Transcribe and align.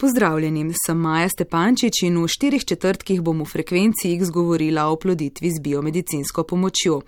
Pozdravljeni, 0.00 0.70
sem 0.86 0.98
Maja 0.98 1.26
Stepančič 1.28 2.04
in 2.06 2.20
v 2.22 2.28
štirih 2.30 2.62
četrtkih 2.62 3.18
bom 3.18 3.40
v 3.42 3.46
frekvenci 3.50 4.12
X 4.14 4.30
govorila 4.30 4.84
o 4.92 4.96
ploditvi 4.96 5.50
z 5.50 5.58
biomedicinsko 5.58 6.44
pomočjo. 6.46 7.00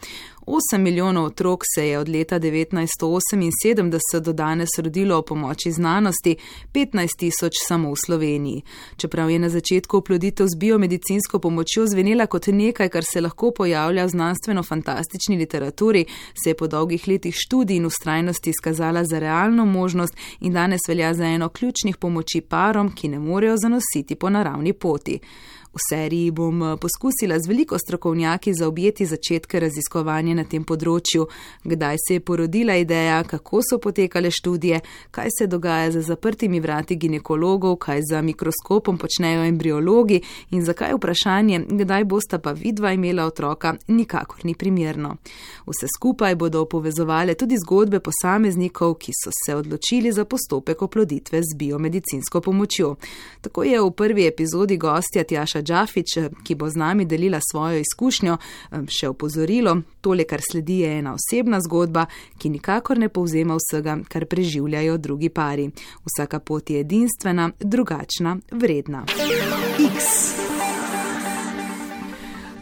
8 0.47 0.79
milijonov 0.79 1.25
otrok 1.25 1.61
se 1.75 1.89
je 1.89 1.99
od 1.99 2.09
leta 2.09 2.41
1978 2.41 4.21
do 4.21 4.33
danes 4.33 4.69
rodilo 4.79 5.17
o 5.19 5.23
pomoči 5.23 5.73
znanosti, 5.73 6.37
15 6.73 7.09
tisoč 7.19 7.53
samo 7.69 7.91
v 7.91 7.95
Sloveniji. 8.07 8.63
Čeprav 8.97 9.31
je 9.31 9.39
na 9.39 9.49
začetku 9.49 9.97
oploditev 9.97 10.47
z 10.47 10.57
biomedicinsko 10.59 11.39
pomočjo 11.39 11.87
zvenela 11.87 12.27
kot 12.27 12.47
nekaj, 12.47 12.89
kar 12.89 13.05
se 13.13 13.21
lahko 13.21 13.51
pojavlja 13.51 14.05
v 14.05 14.09
znanstveno-fantastični 14.09 15.37
literaturi, 15.37 16.05
se 16.45 16.51
je 16.51 16.55
po 16.55 16.67
dolgih 16.67 17.09
letih 17.09 17.35
študij 17.39 17.77
in 17.77 17.87
ustrajnosti 17.87 18.51
izkazala 18.51 19.05
za 19.05 19.19
realno 19.19 19.65
možnost 19.65 20.17
in 20.41 20.53
danes 20.53 20.81
velja 20.89 21.15
za 21.15 21.25
eno 21.25 21.49
ključnih 21.49 21.97
pomoči 21.97 22.41
parom, 22.41 22.95
ki 22.95 23.09
ne 23.09 23.19
morejo 23.19 23.57
zanositi 23.57 24.15
po 24.15 24.31
naravni 24.31 24.73
poti. 24.73 25.21
V 25.73 25.79
seriji 25.91 26.31
bom 26.31 26.63
eh, 26.63 26.77
poskusila 26.77 27.39
z 27.39 27.47
veliko 27.47 27.79
strokovnjaki 27.79 28.55
zaobjeti 28.55 29.07
začetke 29.07 29.61
raziskovanja 29.61 30.35
na 30.35 30.45
tem 30.45 30.65
področju, 30.67 31.29
kdaj 31.63 31.97
se 32.03 32.17
je 32.17 32.21
porodila 32.21 32.75
ideja, 32.75 33.21
kako 33.23 33.61
so 33.63 33.79
potekale 33.79 34.33
študije, 34.35 34.81
kaj 35.15 35.31
se 35.39 35.47
dogaja 35.47 35.93
za 35.95 36.03
zaprtimi 36.03 36.61
vrati 36.61 36.97
ginekologov, 36.97 37.77
kaj 37.87 38.03
za 38.11 38.23
mikroskopom 38.23 38.99
počnejo 38.99 39.45
embriologi 39.47 40.19
in 40.51 40.65
zakaj 40.67 40.97
vprašanje, 40.99 41.63
kdaj 41.71 42.05
bosta 42.05 42.43
pa 42.43 42.51
vidva 42.53 42.93
imela 42.93 43.29
otroka, 43.31 43.77
nikakor 43.87 44.43
ni 44.45 44.55
primerno. 44.55 45.17
Vse 45.71 45.87
skupaj 45.95 46.35
bodo 46.35 46.65
povezovale 46.65 47.35
tudi 47.39 47.61
zgodbe 47.63 48.01
posameznikov, 48.03 48.97
ki 48.99 49.15
so 49.15 49.31
se 49.31 49.55
odločili 49.55 50.11
za 50.13 50.25
postopek 50.25 50.83
oploditve 50.83 51.43
z 51.47 51.57
biomedicinsko 51.57 52.41
pomočjo. 52.41 52.97
Tako 53.41 53.63
je 53.63 53.81
v 53.81 53.91
prvi 53.95 54.27
epizodi 54.27 54.77
gostja 54.77 55.25
Tjaša 55.25 55.60
Džafič, 55.63 56.17
ki 56.45 56.55
bo 56.55 56.69
z 56.71 56.77
nami 56.81 57.05
delila 57.05 57.41
svojo 57.41 57.81
izkušnjo, 57.81 58.37
še 58.89 59.11
opozorilo, 59.11 59.77
tole, 60.01 60.25
kar 60.25 60.43
sledi, 60.45 60.81
je 60.85 60.99
ena 60.99 61.15
osebna 61.15 61.61
zgodba, 61.61 62.07
ki 62.39 62.51
nikakor 62.51 62.99
ne 62.99 63.09
povzema 63.09 63.57
vsega, 63.59 63.99
kar 64.09 64.27
preživljajo 64.27 64.99
drugi 64.99 65.29
pari. 65.29 65.71
Vsaka 66.07 66.41
pot 66.41 66.71
je 66.71 66.81
edinstvena, 66.81 67.51
drugačna, 67.61 68.37
vredna. 68.53 69.05
X. 69.79 70.07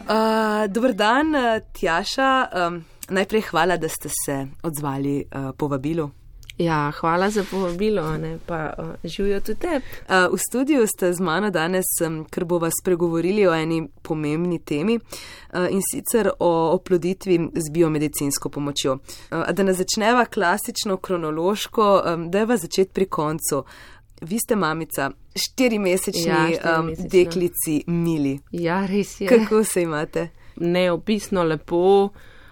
Uh, 0.09 0.65
Dobr 0.67 0.93
dan, 0.93 1.35
Tjaša. 1.73 2.31
Um, 2.67 2.81
najprej 3.09 3.41
hvala, 3.51 3.77
da 3.77 3.89
ste 3.89 4.09
se 4.25 4.47
odzvali 4.63 5.23
uh, 5.23 5.51
povabilu. 5.57 6.09
Ja, 6.59 6.91
hvala 6.91 7.29
za 7.29 7.43
povabilo, 7.51 8.17
ne, 8.17 8.37
pa 8.45 8.73
uh, 8.77 8.85
živijo 9.03 9.39
tudi 9.39 9.59
te. 9.59 9.75
Uh, 9.77 10.33
v 10.33 10.37
studiu 10.49 10.87
ste 10.87 11.13
z 11.13 11.19
mano 11.19 11.49
danes, 11.49 11.85
um, 12.05 12.25
ker 12.25 12.43
bo 12.45 12.57
vas 12.59 12.73
pregovorili 12.83 13.47
o 13.47 13.53
eni 13.55 13.87
pomembni 14.01 14.59
temi 14.59 14.97
uh, 14.99 15.67
in 15.71 15.79
sicer 15.91 16.29
o 16.39 16.51
oploditvi 16.73 17.39
z 17.55 17.71
biomedicinsko 17.71 18.49
pomočjo. 18.49 18.97
Uh, 19.31 19.47
da 19.51 19.63
ne 19.63 19.73
začneva 19.73 20.25
klasično 20.25 20.97
kronološko, 20.97 22.03
um, 22.13 22.29
da 22.31 22.39
je 22.39 22.45
vas 22.45 22.61
začeti 22.61 22.91
pri 22.93 23.05
koncu. 23.05 23.63
Vi 24.21 24.39
ste 24.39 24.55
mamica, 24.55 25.11
štirimesečni 25.35 26.27
ja, 26.27 26.79
um, 26.79 26.91
deklici 26.97 27.83
Mili. 27.87 28.39
Ja, 28.51 28.85
res 28.85 29.21
je. 29.21 29.27
Kako 29.27 29.63
se 29.63 29.81
imate? 29.81 30.29
Neopisno 30.55 31.43
lepo, 31.43 32.09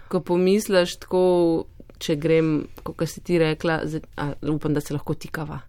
ko 0.07 0.19
pomisliš 0.19 0.95
tako 0.95 1.65
če 1.99 2.15
grem, 2.15 2.67
kot 2.83 3.07
si 3.09 3.21
ti 3.21 3.39
rekla, 3.39 3.81
a, 4.17 4.29
upam, 4.53 4.73
da 4.73 4.81
se 4.81 4.93
lahko 4.93 5.13
tikava. 5.13 5.61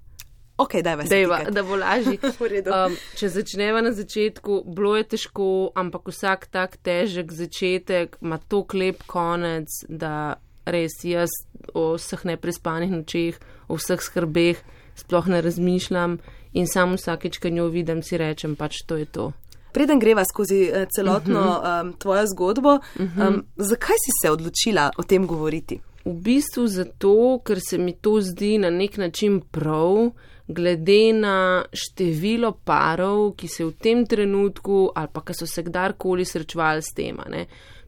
Okay, 0.58 0.82
dajva, 0.82 1.04
dajva, 1.06 1.38
da 1.54 1.62
bo 1.62 1.76
lažje. 1.78 2.18
um, 2.74 2.96
če 3.14 3.28
začneva 3.30 3.78
na 3.84 3.92
začetku, 3.94 4.64
bilo 4.66 4.96
je 4.98 5.04
težko, 5.14 5.46
ampak 5.78 6.10
vsak 6.10 6.48
tak 6.50 6.74
težek 6.82 7.30
začetek 7.30 8.18
ima 8.18 8.40
to 8.42 8.64
klep 8.66 9.04
konec, 9.06 9.70
da 9.86 10.40
res 10.66 10.98
jaz 11.06 11.30
o 11.78 11.92
vseh 11.94 12.26
neprespanih 12.32 12.90
nočeh, 12.90 13.38
o 13.70 13.78
vseh 13.78 14.02
skrbeh 14.02 14.58
sploh 14.98 15.30
ne 15.30 15.38
razmišljam 15.46 16.18
in 16.58 16.66
samo 16.66 16.98
vsakeč, 16.98 17.38
ko 17.38 17.54
njo 17.54 17.68
vidim, 17.70 18.02
si 18.02 18.18
rečem, 18.18 18.56
pač 18.58 18.82
to 18.86 18.98
je 18.98 19.06
to. 19.06 19.30
Preden 19.72 20.02
greva 20.02 20.24
skozi 20.26 20.72
uh, 20.72 20.88
celotno 20.90 21.40
uh 21.40 21.62
-huh. 21.62 21.82
um, 21.82 21.92
tvojo 21.92 22.26
zgodbo, 22.26 22.74
uh 22.74 22.82
-huh. 22.98 23.28
um, 23.28 23.44
zakaj 23.56 23.96
si 24.04 24.10
se 24.22 24.30
odločila 24.30 24.90
o 24.98 25.02
tem 25.02 25.26
govoriti? 25.26 25.80
V 26.08 26.14
bistvu 26.24 26.66
zato, 26.66 27.40
ker 27.44 27.60
se 27.60 27.78
mi 27.78 27.92
to 27.92 28.16
zdi 28.24 28.56
na 28.58 28.70
nek 28.70 28.96
način 28.96 29.40
prav, 29.40 30.10
glede 30.48 31.12
na 31.12 31.64
število 31.72 32.52
parov, 32.64 33.34
ki 33.36 33.48
se 33.48 33.66
v 33.66 33.74
tem 33.76 34.06
trenutku 34.08 34.88
ali 34.96 35.12
pa 35.12 35.20
ki 35.20 35.36
so 35.36 35.46
se 35.46 35.62
kdarkoli 35.62 36.24
srečevali 36.24 36.82
s 36.82 36.94
tem. 36.96 37.20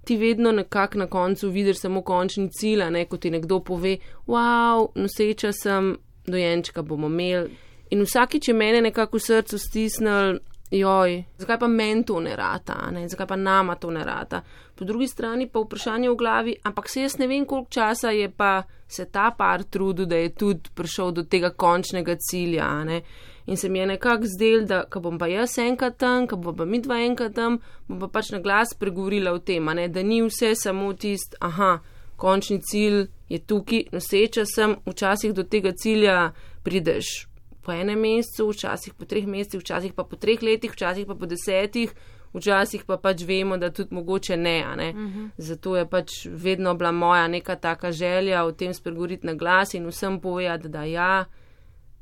Ti 0.04 0.16
vedno 0.16 0.53
nekako 0.53 0.98
na 0.98 1.06
koncu 1.06 1.48
vidiš 1.48 1.81
samo 1.81 2.03
končni 2.03 2.50
cilj, 2.53 2.84
ne 2.91 3.06
ko 3.08 3.16
ti 3.16 3.31
nekdo 3.31 3.60
pove: 3.60 3.97
Wow, 4.26 4.92
noseča 4.94 5.52
sem, 5.52 5.97
dojenčka 6.26 6.82
bomo 6.82 7.08
imeli. 7.08 7.56
In 7.91 8.04
vsakič 8.04 8.48
je 8.48 8.54
mene 8.54 8.81
nekako 8.81 9.16
v 9.16 9.20
srcu 9.20 9.58
stisnil, 9.58 10.38
joj, 10.70 11.25
zakaj 11.38 11.58
pa 11.58 11.69
meni 11.69 12.04
to 12.04 12.20
ne 12.20 12.36
rata, 12.36 12.91
ne? 12.91 13.08
zakaj 13.08 13.26
pa 13.26 13.36
nama 13.36 13.75
to 13.75 13.91
ne 13.91 14.04
rata. 14.04 14.42
Po 14.75 14.84
drugi 14.84 15.08
strani 15.08 15.48
pa 15.48 15.60
vprašanje 15.60 16.10
v 16.10 16.16
glavi, 16.16 16.54
ampak 16.62 16.88
se 16.88 17.03
jaz 17.03 17.19
ne 17.19 17.26
vem, 17.26 17.47
koliko 17.47 17.70
časa 17.70 18.10
je 18.10 18.31
pa 18.31 18.62
se 18.88 19.04
ta 19.04 19.31
par 19.38 19.62
trudil, 19.62 20.06
da 20.06 20.16
je 20.16 20.34
tudi 20.34 20.70
prišel 20.75 21.12
do 21.12 21.22
tega 21.22 21.50
končnega 21.50 22.16
cilja. 22.19 22.84
Ne? 22.84 23.03
In 23.47 23.56
se 23.56 23.69
mi 23.69 23.78
je 23.78 23.86
nekako 23.86 24.26
zdel, 24.26 24.66
da 24.66 24.84
ko 24.84 25.00
bom 25.00 25.19
pa 25.19 25.26
jaz 25.26 25.58
enkrat 25.58 25.97
tam, 25.98 26.26
ko 26.26 26.36
bom 26.36 26.56
pa 26.56 26.64
mi 26.64 26.81
dva 26.81 27.00
enkrat 27.02 27.34
tam, 27.34 27.58
bom 27.88 27.98
pa 28.00 28.08
pač 28.08 28.31
na 28.31 28.38
glas 28.38 28.75
pregovorila 28.75 29.32
o 29.32 29.38
tem, 29.38 29.64
ne? 29.75 29.88
da 29.88 30.02
ni 30.02 30.22
vse 30.22 30.54
samo 30.54 30.92
tist, 30.92 31.34
aha, 31.41 31.81
končni 32.16 32.60
cilj 32.62 33.08
je 33.28 33.38
tukaj, 33.38 33.88
noseča 33.92 34.47
sem, 34.47 34.76
včasih 34.87 35.34
do 35.34 35.42
tega 35.42 35.72
cilja 35.72 36.32
prideš 36.62 37.30
po 37.62 37.72
enem 37.72 38.00
mesecu, 38.00 38.50
včasih 38.50 38.94
po 38.94 39.04
treh 39.04 39.26
mesecih, 39.26 39.60
včasih 39.60 39.93
pa 39.93 40.04
po 40.04 40.16
treh 40.16 40.43
letih, 40.43 40.72
včasih 40.72 41.06
pa 41.06 41.15
po 41.15 41.26
desetih, 41.26 41.93
včasih 42.34 42.84
pa 42.87 42.97
pač 42.97 43.25
vemo, 43.26 43.56
da 43.56 43.71
tudi 43.71 43.94
mogoče 43.94 44.37
ne. 44.37 44.65
ne? 44.76 44.91
Uh 44.91 44.97
mhm. 44.97 45.21
-huh. 45.21 45.31
Zato 45.37 45.76
je 45.76 45.88
pač 45.88 46.26
vedno 46.26 46.75
bila 46.75 46.93
moja 46.93 47.28
neka 47.28 47.56
taka 47.56 47.93
želja 47.93 48.44
o 48.44 48.53
tem 48.53 48.75
spregovoriti 48.75 49.26
na 49.26 49.34
glas 49.34 49.75
in 49.75 49.87
vsem 49.87 50.20
povedati, 50.20 50.69
da 50.69 50.84
ja, 50.84 51.25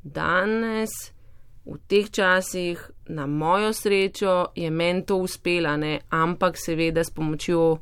danes. 0.03 0.89
V 1.65 1.77
teh 1.87 2.09
časih, 2.11 2.89
na 3.05 3.27
mojo 3.27 3.73
srečo, 3.73 4.45
je 4.55 4.69
meni 4.69 5.05
to 5.05 5.17
uspelo, 5.17 5.69
ampak 6.09 6.57
seveda 6.57 7.03
s 7.03 7.11
pomočjo 7.11 7.77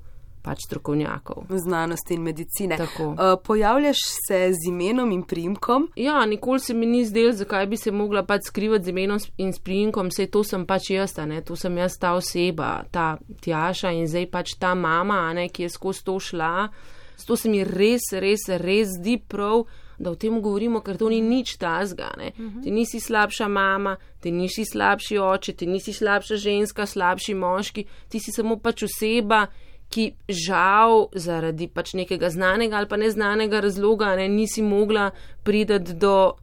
pač 0.47 0.63
strokovnjakov. 0.65 1.43
Znanosti 1.49 2.15
in 2.15 2.23
medicine. 2.23 2.77
Uh, 2.79 3.17
pojavljaš 3.43 3.97
se 4.27 4.39
z 4.53 4.69
imenom 4.69 5.11
in 5.11 5.23
primkom? 5.27 5.89
Ja, 5.95 6.25
nikoli 6.25 6.59
se 6.59 6.73
mi 6.73 6.85
ni 6.85 7.05
zdelo, 7.05 7.33
zakaj 7.35 7.67
bi 7.67 7.77
se 7.77 7.91
mogla 7.91 8.23
pač 8.23 8.47
skrivati 8.47 8.85
z 8.85 8.93
imenom 8.95 9.19
in 9.37 9.51
s 9.53 9.59
primkom, 9.59 10.07
vse 10.13 10.29
to 10.31 10.43
sem 10.47 10.63
pač 10.65 10.91
jaz, 10.95 11.17
ne? 11.27 11.41
to 11.43 11.55
sem 11.59 11.77
jaz 11.77 11.97
ta 11.99 12.13
oseba, 12.15 12.85
ta 12.91 13.17
tjaša 13.43 13.91
in 13.97 14.07
zdaj 14.07 14.29
pač 14.31 14.55
ta 14.59 14.71
mama, 14.75 15.33
ne? 15.35 15.49
ki 15.49 15.67
je 15.67 15.73
skozi 15.75 16.05
to 16.07 16.19
šla. 16.19 16.69
To 17.27 17.35
se 17.35 17.49
mi 17.49 17.63
res, 17.65 18.07
res, 18.13 18.47
res 18.61 18.95
zdi 18.99 19.17
prav. 19.19 19.65
Da 19.97 20.11
o 20.13 20.15
tem 20.15 20.35
govorimo, 20.37 20.83
ker 20.85 20.93
to 21.01 21.07
ni 21.09 21.17
nič 21.25 21.55
tazga. 21.57 22.11
Uh 22.13 22.23
mhm. 22.23 22.47
-huh. 22.47 22.63
Ti 22.63 22.71
nisi 22.71 22.99
slabša 22.99 23.47
mama, 23.47 23.95
ti 24.21 24.31
nisi 24.31 24.65
slabši 24.65 25.17
oče, 25.17 25.53
ti 25.53 25.65
nisi 25.65 25.93
slabša 25.93 26.35
ženska, 26.35 26.85
slabši 26.85 27.33
moški, 27.33 27.85
ti 28.09 28.19
si 28.19 28.31
samo 28.31 28.57
pač 28.57 28.83
oseba, 28.83 29.47
ki 29.89 30.11
žal 30.27 31.07
zaradi 31.15 31.67
pač 31.67 31.93
nekega 31.93 32.29
znanega 32.29 32.77
ali 32.77 32.89
pa 32.91 32.97
neznanega 32.97 33.61
razloga 33.63 34.15
ne, 34.15 34.27
nisi 34.29 34.61
mogla 34.61 35.11
priti 35.43 35.79
do 35.79 36.33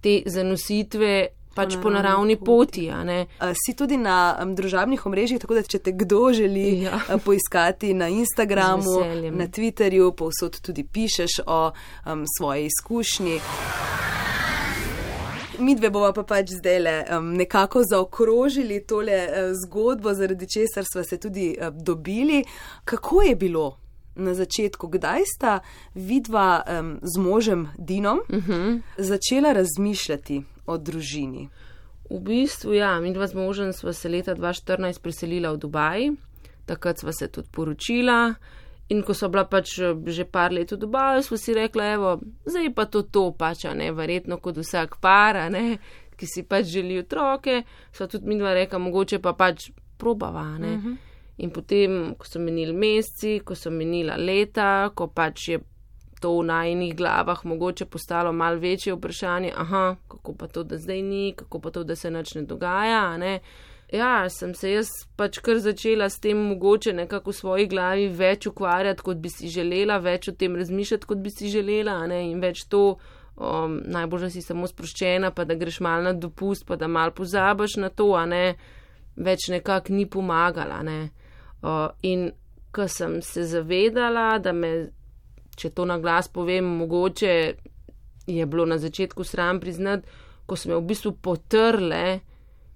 te 0.00 0.22
zanositve. 0.26 1.28
Pač 1.50 1.74
po 1.82 1.90
naravni 1.90 2.36
poti. 2.38 2.86
poti 2.86 3.24
si 3.58 3.74
tudi 3.74 3.96
na 3.98 4.38
um, 4.38 4.52
družabnih 4.54 5.02
omrežjih, 5.06 5.40
tako 5.42 5.58
da 5.58 5.64
če 5.66 5.80
te 5.82 5.92
kdo 5.98 6.30
želi 6.32 6.84
ja. 6.86 7.00
poiskati 7.26 7.90
na 7.90 8.06
Instagramu, 8.08 9.02
na 9.34 9.48
Twitterju, 9.50 10.12
povsod 10.14 10.60
tudi 10.62 10.86
pišeš 10.86 11.42
o 11.50 11.60
um, 12.06 12.22
svoji 12.38 12.70
izkušnji 12.70 13.40
mi 15.60 15.74
dve 15.74 15.90
bomo 15.90 16.12
pa 16.12 16.22
pač 16.22 16.50
zdaj 16.58 16.78
le 16.80 16.94
um, 17.16 17.32
nekako 17.36 17.82
zaokrožili 17.84 18.80
tole 18.86 19.18
uh, 19.26 19.52
zgodbo, 19.64 20.14
zaradi 20.14 20.48
česar 20.48 20.84
smo 20.92 21.04
se 21.04 21.18
tudi 21.18 21.56
uh, 21.60 21.68
dobili. 21.74 22.44
Kako 22.84 23.22
je 23.22 23.36
bilo 23.36 23.76
na 24.14 24.34
začetku, 24.34 24.88
kdaj 24.88 25.22
sta 25.36 25.60
vidva 25.94 26.62
um, 26.64 26.98
z 27.02 27.18
možem 27.18 27.68
Dinom 27.78 28.20
uh 28.28 28.36
mhm. 28.36 28.52
-huh. 28.52 28.80
začela 28.98 29.52
razmišljati 29.52 30.42
o 30.66 30.78
družini? 30.78 31.48
V 32.10 32.18
bistvu, 32.18 32.74
ja, 32.74 33.00
mi 33.00 33.12
dva 33.14 33.26
z 33.26 33.34
možem 33.34 33.72
sva 33.72 33.92
se 33.92 34.08
leta 34.08 34.34
2014 34.34 35.00
preselila 35.00 35.52
v 35.52 35.56
Dubaj, 35.56 36.10
takrat 36.66 36.98
sva 36.98 37.12
se 37.12 37.28
tudi 37.28 37.48
poročila. 37.52 38.34
In 38.90 39.02
ko 39.06 39.14
so 39.14 39.28
bila 39.30 39.44
pač 39.46 39.78
eh, 39.78 39.94
že 40.06 40.24
par 40.24 40.52
let 40.52 40.72
v 40.72 40.76
Dubaju, 40.76 41.22
smo 41.22 41.36
si 41.38 41.54
rekli, 41.54 41.82
evo, 41.94 42.18
zdaj 42.46 42.72
pa 42.74 42.86
to 42.90 43.02
to 43.02 43.30
pač, 43.32 43.64
ne, 43.74 43.92
verjetno 43.94 44.40
kot 44.42 44.58
vsak 44.58 44.98
par, 45.00 45.38
ne, 45.50 45.78
ki 46.18 46.26
si 46.26 46.42
pač 46.42 46.66
želi 46.66 46.98
otroke, 46.98 47.62
so 47.92 48.06
tudi 48.10 48.26
mi 48.26 48.38
dva 48.38 48.52
reka, 48.54 48.78
mogoče 48.78 49.18
pa 49.22 49.32
pač 49.32 49.70
probava. 49.98 50.42
Uh 50.42 50.58
Mhm. 50.58 50.88
-huh. 50.88 50.96
In 51.38 51.50
potem, 51.50 52.14
ko 52.18 52.26
so 52.26 52.38
menili 52.38 52.72
meseci, 52.72 53.40
ko 53.44 53.54
so 53.54 53.70
menila 53.70 54.16
leta, 54.16 54.90
ko 54.94 55.06
pač 55.08 55.48
je 55.48 55.58
to 56.20 56.38
v 56.38 56.44
najnih 56.44 56.96
glavah 56.96 57.44
mogoče 57.44 57.86
postalo 57.86 58.32
mal 58.32 58.58
večje 58.58 58.94
vprašanje, 58.94 59.52
aha, 59.56 59.96
kako 60.08 60.34
pa 60.34 60.46
to, 60.46 60.62
da 60.62 60.76
zdaj 60.78 61.02
ni, 61.02 61.32
kako 61.36 61.60
pa 61.60 61.70
to, 61.70 61.84
da 61.84 61.96
se 61.96 62.10
nič 62.10 62.34
ne 62.34 62.42
dogaja, 62.42 63.16
ne. 63.16 63.40
Ja, 63.92 64.28
sem 64.30 64.52
se 64.54 64.70
jaz 64.70 64.90
pač 65.18 65.40
kar 65.42 65.58
začela 65.58 66.06
s 66.10 66.20
tem 66.22 66.38
mogoče 66.38 66.92
nekako 66.94 67.32
v 67.32 67.38
svoji 67.38 67.66
glavi 67.66 68.04
več 68.14 68.46
ukvarjati, 68.46 69.02
kot 69.02 69.18
bi 69.18 69.32
si 69.32 69.50
želela, 69.50 69.96
več 69.98 70.28
o 70.30 70.34
tem 70.38 70.54
razmišljati, 70.54 71.08
kot 71.10 71.18
bi 71.18 71.32
si 71.34 71.50
želela, 71.50 71.96
ne, 72.06 72.20
in 72.30 72.38
več 72.42 72.62
to, 72.70 72.84
um, 73.34 73.80
najbolj, 73.90 74.28
da 74.28 74.30
si 74.30 74.44
samo 74.46 74.70
sproščena, 74.70 75.32
pa 75.34 75.42
da 75.44 75.58
greš 75.58 75.80
mal 75.82 76.06
na 76.06 76.14
dopust, 76.14 76.68
pa 76.68 76.78
da 76.78 76.86
mal 76.86 77.10
pozabiš 77.16 77.80
na 77.82 77.90
to, 77.90 78.12
a 78.14 78.22
ne, 78.30 78.44
več 79.18 79.48
nekako 79.50 79.98
ni 79.98 80.06
pomagala, 80.06 80.84
ne. 80.86 81.00
Uh, 81.58 81.90
in 82.06 82.28
ko 82.70 82.86
sem 82.86 83.18
se 83.26 83.42
zavedala, 83.50 84.36
da 84.38 84.54
me, 84.54 84.74
če 85.58 85.74
to 85.74 85.82
na 85.90 85.98
glas 85.98 86.30
povem, 86.30 86.76
mogoče 86.78 87.36
je 88.30 88.46
bilo 88.46 88.70
na 88.70 88.78
začetku 88.78 89.26
sram 89.26 89.58
priznati, 89.58 90.06
ko 90.46 90.54
so 90.54 90.70
me 90.70 90.78
v 90.78 90.86
bistvu 90.94 91.16
potrle 91.18 92.20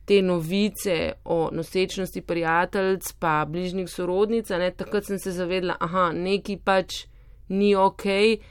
te 0.05 0.23
novice 0.23 1.12
o 1.25 1.49
nosečnosti 1.53 2.21
prijateljic 2.21 3.12
pa 3.12 3.45
bližnjih 3.49 3.89
sorodnic, 3.91 4.51
ne, 4.51 4.71
takrat 4.71 5.05
sem 5.05 5.19
se 5.19 5.33
zavedla, 5.33 5.77
aha, 5.81 6.11
neki 6.12 6.59
pač 6.65 7.06
ni 7.49 7.75
ok, 7.77 8.05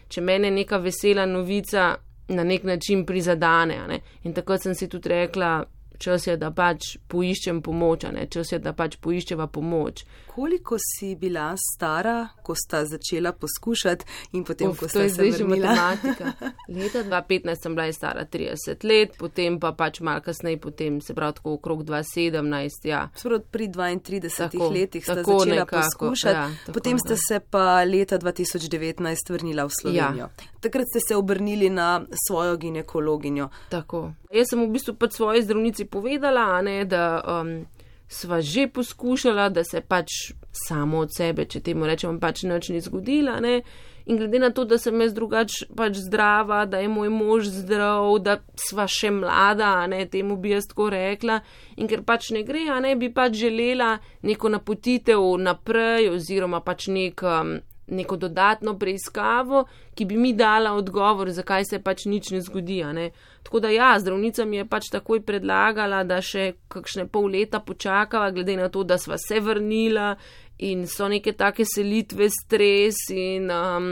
če 0.09 0.21
mene 0.21 0.51
neka 0.51 0.77
vesela 0.81 1.25
novica 1.25 1.93
na 2.33 2.43
nek 2.43 2.63
način 2.63 3.05
prizadane, 3.05 3.77
ne. 3.87 3.99
In 4.23 4.33
takrat 4.33 4.61
sem 4.61 4.75
si 4.75 4.89
tudi 4.89 5.09
rekla, 5.09 5.63
čas 5.97 6.27
je, 6.27 6.37
da 6.37 6.51
pač 6.51 6.97
poiščem 7.07 7.61
pomoč, 7.61 8.07
ne, 8.13 8.27
čas 8.31 8.51
je, 8.51 8.59
da 8.59 8.73
pač 8.73 8.97
poiščeva 9.01 9.47
pomoč. 9.47 10.03
Koliko 10.35 10.77
si 10.79 11.15
bila 11.15 11.55
stara, 11.57 12.27
ko 12.43 12.55
sta 12.55 12.85
začela 12.85 13.31
poskušati 13.31 14.05
in 14.31 14.43
potem, 14.43 14.69
Uf, 14.69 14.79
ko 14.79 14.87
sta 14.87 15.09
se 15.09 15.31
že 15.31 15.31
vrnila? 15.31 15.69
matematika. 15.69 16.31
Leta 16.77 17.03
2015 17.03 17.61
sem 17.61 17.75
bila 17.75 17.93
stara 17.93 18.25
30 18.25 18.83
let, 18.83 19.17
potem 19.17 19.59
pa 19.59 19.71
pač 19.71 19.99
malo 19.99 20.21
kasneje, 20.21 20.57
potem 20.57 21.01
se 21.01 21.13
pravi 21.13 21.33
tako 21.33 21.53
okrog 21.53 21.83
2017, 21.83 22.87
ja. 22.87 23.09
Sprot 23.15 23.45
pri 23.51 23.67
32 23.67 24.37
Tako, 24.37 24.69
letih 24.69 25.03
sta 25.03 25.15
tako 25.15 25.39
začela 25.39 25.55
nekako, 25.55 25.81
poskušati, 25.81 26.35
ja, 26.35 26.49
tako, 26.65 26.73
potem 26.73 26.99
ste 26.99 27.13
ja. 27.13 27.17
se 27.27 27.39
pa 27.39 27.83
leta 27.83 28.17
2019 28.17 29.29
vrnila 29.29 29.65
v 29.65 29.71
Slovenijo. 29.81 30.29
Takrat 30.59 30.87
ste 30.87 30.99
se 31.07 31.15
obrnili 31.15 31.69
na 31.69 32.05
svojo 32.27 32.57
ginekologinjo. 32.57 33.49
Tako. 33.69 34.13
Jaz 34.33 34.49
sem 34.49 34.65
v 34.65 34.71
bistvu 34.73 34.95
pač 34.97 35.13
svoji 35.13 35.43
zdravnici 35.43 35.85
povedala, 35.85 36.61
ne, 36.61 36.85
da 36.89 37.21
um, 37.21 37.65
sva 38.13 38.41
že 38.41 38.67
poskušala, 38.67 39.49
da 39.49 39.63
se 39.63 39.81
pač 39.81 40.33
samo 40.53 41.03
od 41.03 41.15
sebe, 41.15 41.45
če 41.49 41.63
temu 41.65 41.89
rečemo, 41.89 42.19
pač 42.21 42.43
nič 42.45 42.69
ni 42.69 42.81
zgodila. 42.81 43.39
Ne. 43.41 43.61
In 44.05 44.17
glede 44.19 44.39
na 44.39 44.49
to, 44.51 44.65
da 44.67 44.77
sem 44.77 44.99
jaz 45.01 45.13
drugač 45.15 45.61
pač 45.75 45.97
zdrava, 46.03 46.65
da 46.67 46.81
je 46.83 46.89
moj 46.91 47.09
mož 47.09 47.47
zdrav, 47.47 48.09
da 48.19 48.37
sva 48.59 48.85
še 48.91 49.13
mlada, 49.15 49.87
ne 49.87 50.03
temu 50.11 50.35
bi 50.37 50.51
jaz 50.51 50.67
tako 50.67 50.89
rekla, 50.91 51.39
in 51.79 51.87
ker 51.87 52.03
pač 52.03 52.33
ne 52.35 52.43
gre, 52.43 52.67
a 52.69 52.81
ne 52.83 52.97
bi 52.99 53.09
pač 53.15 53.39
želela 53.39 53.95
neko 54.27 54.51
napotitev 54.51 55.23
naprej 55.39 56.11
oziroma 56.17 56.59
pač 56.59 56.89
nek. 56.91 57.23
Um, 57.23 57.55
neko 57.87 58.17
dodatno 58.17 58.77
preiskavo, 58.79 59.65
ki 59.95 60.05
bi 60.05 60.17
mi 60.17 60.33
dala 60.33 60.73
odgovor, 60.73 61.29
zakaj 61.31 61.65
se 61.65 61.79
pač 61.83 62.05
nič 62.05 62.31
ne 62.31 62.41
zgodi. 62.41 62.83
Ne? 62.83 63.09
Tako 63.43 63.59
da 63.59 63.69
ja, 63.69 63.93
zdravnica 63.99 64.45
mi 64.45 64.57
je 64.57 64.65
pač 64.65 64.89
takoj 64.91 65.21
predlagala, 65.25 66.03
da 66.03 66.21
še 66.21 66.53
kakšne 66.67 67.07
pol 67.11 67.27
leta 67.35 67.59
počakava, 67.59 68.31
glede 68.31 68.57
na 68.57 68.69
to, 68.69 68.83
da 68.83 68.97
sva 68.97 69.17
se 69.17 69.39
vrnila 69.39 70.15
in 70.63 70.87
so 70.87 71.07
neke 71.07 71.33
take 71.35 71.65
selitve, 71.65 72.29
stres 72.31 73.09
in 73.11 73.51
um, 73.51 73.89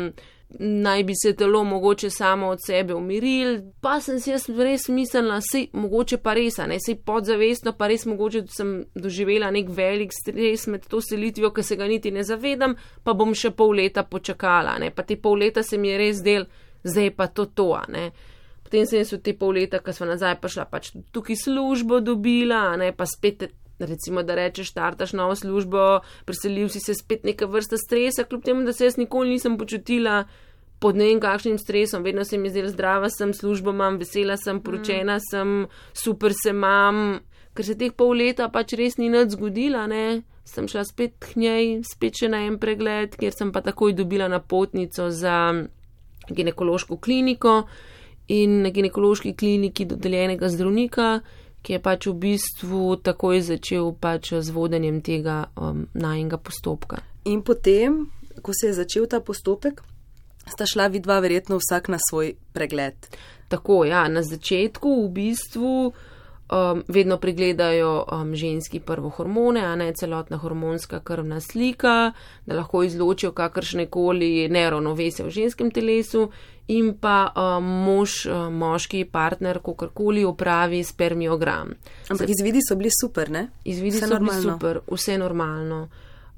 naj 0.59 1.03
bi 1.03 1.13
se 1.15 1.33
telo 1.36 1.63
mogoče 1.63 2.09
samo 2.09 2.48
od 2.48 2.59
sebe 2.65 2.94
umiril. 2.94 3.62
Pa 3.81 4.00
sem 4.01 4.19
si 4.19 4.31
jaz 4.31 4.50
res 4.50 4.88
mislila, 4.89 5.39
sej 5.42 5.69
mogoče 5.74 6.18
pa 6.18 6.33
res, 6.33 6.57
ne 6.68 6.80
sej 6.80 6.98
podzavestno, 7.06 7.74
pa 7.77 7.88
res 7.88 8.06
mogoče 8.06 8.44
sem 8.51 8.74
doživela 8.95 9.51
nek 9.51 9.69
velik 9.69 10.13
stres 10.13 10.68
med 10.68 10.88
to 10.88 11.01
selitvijo, 11.01 11.53
ki 11.53 11.63
se 11.63 11.75
ga 11.75 11.88
niti 11.88 12.12
ne 12.12 12.24
zavedam, 12.24 12.75
pa 13.03 13.13
bom 13.13 13.33
še 13.36 13.53
pol 13.56 13.75
leta 13.80 14.03
počakala, 14.03 14.77
ne 14.80 14.92
pa 14.92 15.03
te 15.07 15.18
pol 15.18 15.39
leta 15.39 15.63
se 15.63 15.77
mi 15.77 15.94
je 15.94 15.98
res 15.98 16.21
del, 16.25 16.45
zdaj 16.83 17.15
pa 17.15 17.27
to 17.27 17.45
to, 17.45 17.71
ne. 17.89 18.12
Potem 18.63 18.86
sem 18.88 19.01
jaz 19.01 19.12
v 19.12 19.21
te 19.24 19.33
pol 19.36 19.57
leta, 19.59 19.81
ko 19.83 19.94
smo 19.95 20.07
nazaj 20.07 20.38
prišla, 20.39 20.68
pač 20.71 20.94
tukaj 21.12 21.36
službo 21.36 22.00
dobila, 22.00 22.69
ne 22.80 22.94
pa 22.95 23.07
spet. 23.09 23.50
Recimo, 23.88 24.24
da 24.24 24.36
rečeš, 24.36 24.72
štartaš 24.74 25.13
novo 25.13 25.36
službo, 25.36 26.01
preselil 26.25 26.69
si 26.69 26.80
se 26.80 26.94
spet 26.94 27.24
neka 27.24 27.45
vrsta 27.45 27.78
stresa, 27.78 28.24
kljub 28.24 28.44
temu, 28.44 28.66
da 28.66 28.74
se 28.74 28.86
jaz 28.86 28.98
nikoli 28.98 29.30
nisem 29.30 29.57
počutila 29.57 30.24
pod 30.81 30.98
ne 30.98 31.12
vem 31.12 31.19
kakšnim 31.22 31.60
stresom, 31.62 32.04
vedno 32.04 32.24
se 32.25 32.38
mi 32.42 32.50
zdela 32.50 32.69
zdrava, 32.74 33.10
sem 33.13 33.33
službo 33.33 33.69
imam, 33.69 34.00
vesela 34.01 34.38
sem, 34.38 34.62
poročena 34.66 35.19
mm. 35.19 35.25
sem, 35.30 35.51
super 35.94 36.33
se 36.33 36.50
imam, 36.50 37.19
ker 37.54 37.68
se 37.68 37.75
teh 37.78 37.94
pol 37.94 38.16
leta 38.18 38.50
pač 38.50 38.74
res 38.80 38.98
ni 38.98 39.12
nič 39.13 39.36
zgodila, 39.36 39.86
ne. 39.92 40.24
Sem 40.48 40.66
šla 40.68 40.81
spet 40.88 41.19
k 41.22 41.38
njej, 41.38 41.68
spet 41.86 42.18
še 42.18 42.31
na 42.34 42.42
en 42.48 42.57
pregled, 42.60 43.13
kjer 43.19 43.36
sem 43.36 43.51
pa 43.54 43.62
takoj 43.62 43.94
dobila 43.94 44.25
napotnico 44.31 45.12
za 45.13 45.54
ginekološko 46.34 46.98
kliniko 46.98 47.62
in 48.34 48.62
na 48.66 48.72
ginekološki 48.74 49.36
kliniki 49.38 49.86
dodeljenega 49.86 50.50
zdravnika, 50.50 51.12
ki 51.62 51.78
je 51.78 51.80
pač 51.80 52.08
v 52.10 52.16
bistvu 52.25 52.98
takoj 53.06 53.42
začel 53.46 53.94
pač 53.94 54.34
z 54.34 54.50
vodenjem 54.54 55.02
tega 55.06 55.46
um, 55.56 55.86
najnega 55.94 56.42
postopka. 56.42 57.02
In 57.30 57.44
potem, 57.46 58.10
ko 58.42 58.54
se 58.54 58.72
je 58.72 58.80
začel 58.81 59.06
ta 59.06 59.22
postopek, 59.22 59.84
sta 60.50 60.66
šla 60.66 60.90
vidva 60.90 61.19
verjetno 61.22 61.60
vsak 61.62 61.92
na 61.94 62.02
svoj 62.02 62.34
pregled. 62.54 62.98
Tako, 63.52 63.86
ja, 63.86 64.08
na 64.08 64.24
začetku 64.24 65.06
v 65.06 65.10
bistvu 65.13 65.74
um, 66.51 66.83
vedno 66.88 67.18
pregledajo 67.18 68.06
um, 68.12 68.36
ženski 68.36 68.80
prvohormone, 68.80 69.62
a 69.62 69.75
ne 69.75 69.94
celotna 69.94 70.38
hormonska 70.38 71.00
krvna 71.00 71.39
slika, 71.39 72.12
da 72.45 72.56
lahko 72.56 72.83
izločijo 72.83 73.31
kakršne 73.31 73.86
koli 73.86 74.50
neravnovesje 74.50 75.25
v 75.25 75.30
ženskem 75.30 75.71
telesu 75.71 76.30
in 76.68 76.94
pa 77.00 77.31
um, 77.36 77.63
mož, 77.63 78.25
um, 78.25 78.53
moški 78.53 79.06
partner, 79.06 79.59
kakorkoli 79.59 80.25
opravi 80.25 80.83
spermiogram. 80.83 81.74
Ampak 82.09 82.30
izvidi 82.30 82.59
so 82.68 82.75
bili 82.75 82.89
super, 83.01 83.31
ne? 83.31 83.48
Izvidi 83.63 83.98
Vse 83.98 84.07
so 84.07 84.07
bili 84.07 84.20
normalno. 84.20 84.53
super, 84.53 84.79
vse 84.91 85.17
normalno. 85.17 85.88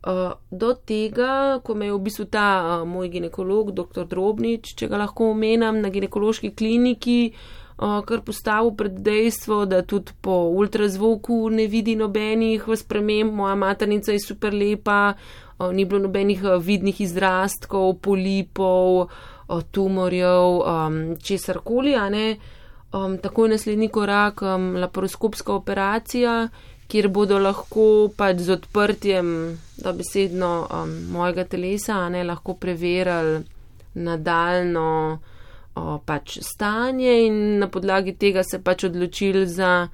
Uh, 0.04 0.34
do 0.52 0.74
tega, 0.76 1.62
ko 1.64 1.78
me 1.80 1.88
je 1.88 1.94
v 1.96 2.00
bistvu 2.04 2.26
ta 2.28 2.48
uh, 2.60 2.72
moj 2.84 3.08
ginekolog, 3.08 3.70
dr. 3.72 4.04
Drobnič, 4.04 4.74
če 4.76 4.90
ga 4.92 5.00
lahko 5.00 5.30
omenjam, 5.32 5.80
na 5.80 5.88
ginekološki 5.94 6.52
kliniki, 6.60 7.32
uh, 7.80 8.02
kar 8.04 8.20
postavil 8.28 8.74
pred 8.76 8.98
dejstvo, 9.00 9.62
da 9.64 9.80
tudi 9.88 10.12
po 10.20 10.50
ultrazvoku 10.52 11.48
ne 11.56 11.70
vidi 11.72 11.96
nobenih 11.96 12.68
sprememb, 12.68 13.32
moja 13.32 13.56
maternica 13.56 14.12
je 14.12 14.20
super 14.20 14.52
lepa, 14.52 15.14
uh, 15.16 15.72
ni 15.72 15.88
bilo 15.88 16.04
nobenih 16.10 16.44
uh, 16.44 16.58
vidnih 16.60 17.00
izrastkov, 17.08 18.02
polipov, 18.04 19.08
uh, 19.08 19.64
tumorjev, 19.72 20.60
um, 20.68 21.00
česar 21.16 21.64
koli, 21.64 21.96
a 21.96 22.10
ne. 22.12 22.28
Um, 22.94 23.16
takoj 23.18 23.56
naslednji 23.56 23.88
korak, 23.88 24.44
um, 24.44 24.76
laparoskopska 24.84 25.56
operacija, 25.56 26.50
kjer 26.94 27.10
bodo 27.10 27.40
lahko 27.42 28.12
pač 28.14 28.44
z 28.46 28.54
odprtjem 28.54 29.30
dobesedno 29.82 30.52
um, 30.70 30.92
mojega 31.16 31.48
telesa, 31.50 31.98
a 32.06 32.10
ne 32.14 32.22
lahko 32.24 32.54
preverjali 32.62 33.40
nadaljno 33.96 34.90
o, 35.76 35.98
pač 36.06 36.38
stanje 36.46 37.16
in 37.26 37.60
na 37.60 37.68
podlagi 37.70 38.14
tega 38.18 38.44
se 38.46 38.62
pač 38.62 38.86
odločili 38.92 39.48
za 39.50 39.88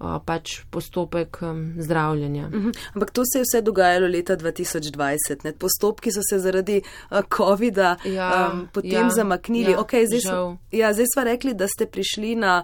o, 0.00 0.18
pač 0.24 0.62
postopek 0.72 1.40
um, 1.44 1.62
zdravljenja. 1.76 2.48
Mhm. 2.48 2.72
Ampak 2.94 3.10
to 3.12 3.28
se 3.28 3.42
je 3.42 3.44
vse 3.44 3.62
dogajalo 3.62 4.08
leta 4.08 4.36
2020. 4.36 5.44
Ne? 5.44 5.52
Postopki 5.52 6.12
so 6.12 6.24
se 6.24 6.40
zaradi 6.40 6.80
uh, 6.80 7.20
COVID-a 7.36 7.96
Ja, 8.08 8.50
um, 8.54 8.68
potem 8.72 9.04
ja, 9.04 9.10
zamaknili. 9.10 9.76
ja, 9.76 9.84
okay, 9.84 10.08
zdaj, 10.08 10.24
so, 10.24 10.56
ja, 10.72 10.92
zdaj 10.96 11.12
smo 11.12 11.28
rekli, 11.28 11.54
da 11.54 11.68
ste 11.68 11.86
prišli 11.86 12.36
na, 12.36 12.62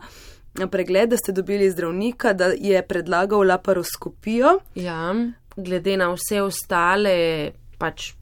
na 0.54 0.66
pregled, 0.66 1.11
da 1.11 1.16
ste 1.16 1.32
dobili 1.32 1.70
zdravnika, 1.70 2.32
da 2.32 2.52
je 2.56 2.82
predlagal 2.87 3.46
laparoskopijo. 3.46 4.58
Ja, 4.75 5.14
glede 5.56 5.96
na 5.96 6.12
vse 6.14 6.42
ostale 6.42 7.50
pač 7.78 8.12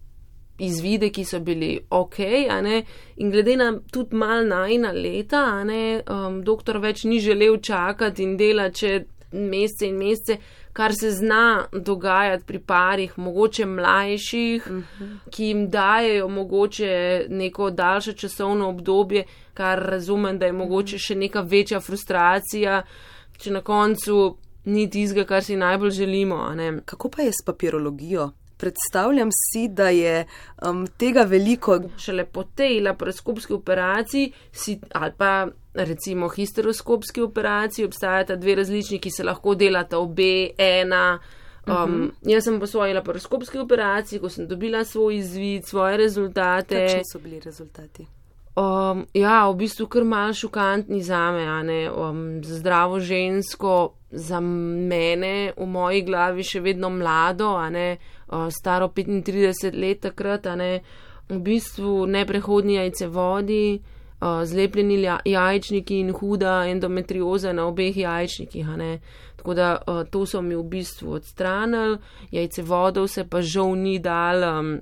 izvide, 0.59 1.11
ki 1.11 1.25
so 1.25 1.41
bili 1.41 1.77
ok, 1.91 2.19
ne, 2.63 2.83
in 3.17 3.31
glede 3.31 3.57
na 3.57 3.73
tudi 3.93 4.17
mal 4.17 4.47
najna 4.47 4.93
leta, 4.93 5.65
ne, 5.65 6.03
um, 6.09 6.43
doktor 6.45 6.79
več 6.79 7.05
ni 7.05 7.21
želel 7.21 7.59
čakati 7.61 8.23
in 8.23 8.37
delati 8.37 8.87
še 8.87 8.93
mesece 9.33 9.89
in 9.89 9.97
mesece, 9.99 10.39
kar 10.73 10.93
se 11.01 11.11
zna 11.11 11.67
dogajati 11.73 12.45
pri 12.45 12.59
parih, 12.59 13.19
mogoče 13.19 13.67
mlajših, 13.67 14.67
uh 14.67 14.73
-huh. 14.73 15.17
ki 15.31 15.45
jim 15.45 15.71
dajejo 15.71 16.29
mogoče 16.29 17.27
neko 17.29 17.71
daljše 17.71 18.13
časovno 18.13 18.69
obdobje, 18.69 19.25
kar 19.55 19.79
razumem, 19.79 20.39
da 20.39 20.47
je 20.47 20.53
mogoče 20.53 20.99
še 20.99 21.15
neka 21.15 21.41
večja 21.41 21.81
frustracija 21.81 22.83
če 23.43 23.51
na 23.51 23.63
koncu 23.67 24.37
ni 24.71 24.87
tizga, 24.91 25.25
kar 25.27 25.43
si 25.45 25.59
najbolj 25.59 25.91
želimo. 25.91 26.45
Kako 26.85 27.11
pa 27.11 27.23
je 27.27 27.33
s 27.33 27.45
papirologijo? 27.47 28.31
Predstavljam 28.63 29.29
si, 29.33 29.69
da 29.69 29.89
je 29.89 30.27
um, 30.69 30.85
tega 30.87 31.23
veliko. 31.27 31.81
Šele 31.99 32.25
po 32.25 32.45
tej 32.45 32.81
laparoskopski 32.81 33.53
operaciji 33.53 34.33
si, 34.53 34.77
ali 34.95 35.13
pa 35.19 35.49
recimo 35.75 36.29
histeroskopski 36.29 37.21
operaciji 37.21 37.85
obstajata 37.85 38.37
dve 38.37 38.55
različni, 38.55 39.01
ki 39.03 39.11
se 39.11 39.25
lahko 39.27 39.55
delata 39.55 39.99
obe, 39.99 40.51
ena. 40.59 41.19
Um, 41.67 41.75
uh 41.75 41.89
mhm. 41.89 42.03
-huh. 42.03 42.11
Jaz 42.23 42.45
sem 42.45 42.61
po 42.61 42.67
svoji 42.67 42.95
laparoskopski 42.95 43.59
operaciji, 43.59 44.21
ko 44.21 44.29
sem 44.29 44.47
dobila 44.49 44.85
svoj 44.85 45.17
izvid, 45.17 45.65
svoje 45.65 45.97
rezultate. 45.97 46.87
Kakšni 46.87 47.03
so 47.13 47.19
bili 47.19 47.41
rezultati? 47.41 48.07
Um, 48.57 49.07
ja, 49.15 49.51
v 49.51 49.57
bistvu 49.57 49.87
kar 49.87 50.05
mal 50.05 50.33
šokantni 50.33 51.03
za 51.03 51.33
me, 51.33 51.91
um, 51.91 52.45
za 52.45 52.59
zdravo 52.59 53.01
žensko, 53.01 53.93
za 54.11 54.41
mene 54.41 55.53
v 55.57 55.67
moji 55.67 56.03
glavi 56.03 56.43
še 56.43 56.61
vedno 56.61 56.91
mlado, 56.91 57.71
ne, 57.71 57.97
uh, 57.97 58.22
staro 58.51 58.89
35 58.89 59.75
let 59.75 60.01
takrat, 60.01 60.47
ne, 60.57 60.81
v 61.29 61.39
bistvu 61.39 62.07
neprehodni 62.07 62.75
jajce 62.75 63.09
vodi, 63.09 63.81
uh, 64.21 64.45
zlepljeni 64.45 65.03
jajčniki 65.25 65.99
in 66.01 66.13
huda 66.13 66.65
endometrioza 66.69 67.53
na 67.53 67.67
obeh 67.67 67.97
jajčnikih. 67.97 68.67
Tako 69.37 69.55
da 69.55 69.83
uh, 69.87 70.03
to 70.11 70.27
so 70.27 70.43
mi 70.43 70.55
v 70.55 70.63
bistvu 70.63 71.13
odstranili, 71.13 71.99
jajce 72.31 72.63
vodov 72.63 73.09
se 73.09 73.25
pa 73.25 73.43
žal 73.43 73.75
ni 73.77 73.99
dal 73.99 74.45
um, 74.59 74.81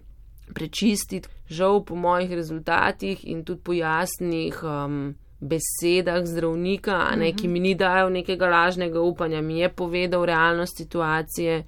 prečistiti, 0.55 1.29
žal 1.49 1.85
po 1.85 1.95
mojih 1.95 2.33
rezultatih 2.33 3.25
in 3.25 3.45
tudi 3.45 3.63
po 3.65 3.73
jasnih 3.73 4.63
um, 4.63 5.15
besedah 5.41 6.27
zdravnika, 6.27 7.17
ne, 7.17 7.33
ki 7.33 7.49
mi 7.49 7.61
ni 7.61 7.75
dajal 7.75 8.13
nekega 8.13 8.49
lažnega 8.49 9.01
upanja, 9.01 9.41
mi 9.41 9.61
je 9.61 9.69
povedal 9.69 10.25
realnost 10.25 10.77
situacije, 10.77 11.65